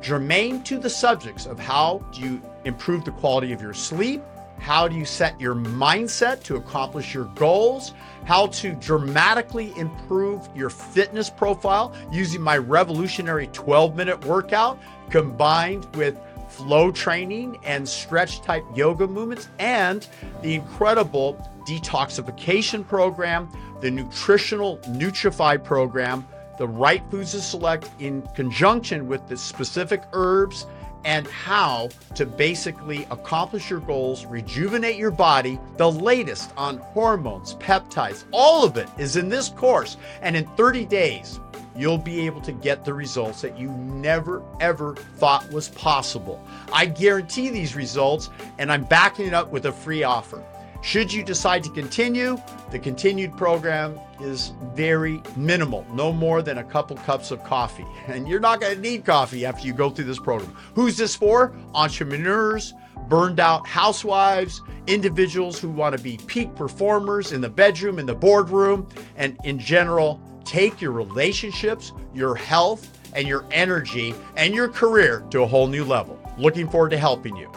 germane 0.00 0.62
to 0.62 0.78
the 0.78 0.90
subjects 0.90 1.46
of 1.46 1.58
how 1.58 1.98
do 2.12 2.20
you 2.20 2.42
improve 2.64 3.04
the 3.04 3.10
quality 3.12 3.52
of 3.52 3.60
your 3.60 3.74
sleep, 3.74 4.22
how 4.58 4.88
do 4.88 4.96
you 4.96 5.04
set 5.04 5.40
your 5.40 5.54
mindset 5.54 6.42
to 6.44 6.56
accomplish 6.56 7.14
your 7.14 7.26
goals, 7.36 7.94
how 8.24 8.48
to 8.48 8.72
dramatically 8.74 9.72
improve 9.76 10.48
your 10.54 10.70
fitness 10.70 11.30
profile 11.30 11.94
using 12.12 12.40
my 12.40 12.58
revolutionary 12.58 13.46
12 13.48 13.96
minute 13.96 14.24
workout 14.24 14.78
combined 15.10 15.86
with 15.96 16.18
flow 16.48 16.90
training 16.90 17.58
and 17.64 17.88
stretch 17.88 18.40
type 18.42 18.64
yoga 18.74 19.06
movements, 19.06 19.48
and 19.58 20.08
the 20.42 20.54
incredible 20.54 21.34
detoxification 21.68 22.86
program 22.86 23.48
the 23.80 23.90
nutritional 23.90 24.78
Nutrify 24.88 25.62
program, 25.62 26.26
the 26.58 26.68
right 26.68 27.02
foods 27.10 27.32
to 27.32 27.40
select 27.40 27.88
in 28.00 28.22
conjunction 28.34 29.06
with 29.06 29.26
the 29.28 29.36
specific 29.36 30.02
herbs 30.12 30.66
and 31.04 31.26
how 31.28 31.88
to 32.16 32.26
basically 32.26 33.06
accomplish 33.10 33.70
your 33.70 33.80
goals, 33.80 34.26
rejuvenate 34.26 34.96
your 34.96 35.12
body. 35.12 35.58
The 35.76 35.90
latest 35.90 36.50
on 36.56 36.78
hormones, 36.78 37.54
peptides, 37.54 38.24
all 38.32 38.64
of 38.64 38.76
it 38.76 38.88
is 38.98 39.16
in 39.16 39.28
this 39.28 39.48
course. 39.48 39.96
And 40.22 40.36
in 40.36 40.46
30 40.56 40.84
days, 40.86 41.38
you'll 41.76 41.98
be 41.98 42.26
able 42.26 42.40
to 42.40 42.52
get 42.52 42.84
the 42.84 42.92
results 42.92 43.40
that 43.42 43.56
you 43.56 43.70
never 43.70 44.42
ever 44.60 44.96
thought 45.16 45.50
was 45.52 45.68
possible. 45.68 46.44
I 46.72 46.86
guarantee 46.86 47.50
these 47.50 47.76
results, 47.76 48.30
and 48.58 48.72
I'm 48.72 48.84
backing 48.84 49.26
it 49.26 49.34
up 49.34 49.50
with 49.52 49.66
a 49.66 49.72
free 49.72 50.02
offer. 50.02 50.42
Should 50.80 51.12
you 51.12 51.24
decide 51.24 51.64
to 51.64 51.70
continue, 51.70 52.38
the 52.70 52.78
continued 52.78 53.36
program 53.36 53.98
is 54.20 54.52
very 54.74 55.22
minimal, 55.36 55.84
no 55.92 56.12
more 56.12 56.40
than 56.40 56.58
a 56.58 56.64
couple 56.64 56.96
cups 56.98 57.30
of 57.30 57.42
coffee. 57.44 57.86
And 58.06 58.26
you're 58.26 58.40
not 58.40 58.60
going 58.60 58.74
to 58.74 58.80
need 58.80 59.04
coffee 59.04 59.44
after 59.44 59.66
you 59.66 59.72
go 59.74 59.90
through 59.90 60.06
this 60.06 60.18
program. 60.18 60.56
Who's 60.74 60.96
this 60.96 61.14
for? 61.14 61.54
Entrepreneurs, 61.74 62.72
burned 63.08 63.38
out 63.38 63.66
housewives, 63.66 64.62
individuals 64.86 65.58
who 65.58 65.68
want 65.68 65.96
to 65.96 66.02
be 66.02 66.18
peak 66.26 66.54
performers 66.54 67.32
in 67.32 67.40
the 67.40 67.50
bedroom, 67.50 67.98
in 67.98 68.06
the 68.06 68.14
boardroom, 68.14 68.88
and 69.16 69.36
in 69.44 69.58
general, 69.58 70.20
take 70.44 70.80
your 70.80 70.92
relationships, 70.92 71.92
your 72.14 72.34
health, 72.34 72.98
and 73.14 73.26
your 73.26 73.44
energy 73.50 74.14
and 74.36 74.54
your 74.54 74.68
career 74.68 75.24
to 75.30 75.42
a 75.42 75.46
whole 75.46 75.66
new 75.66 75.84
level. 75.84 76.18
Looking 76.38 76.68
forward 76.68 76.90
to 76.90 76.98
helping 76.98 77.36
you. 77.36 77.50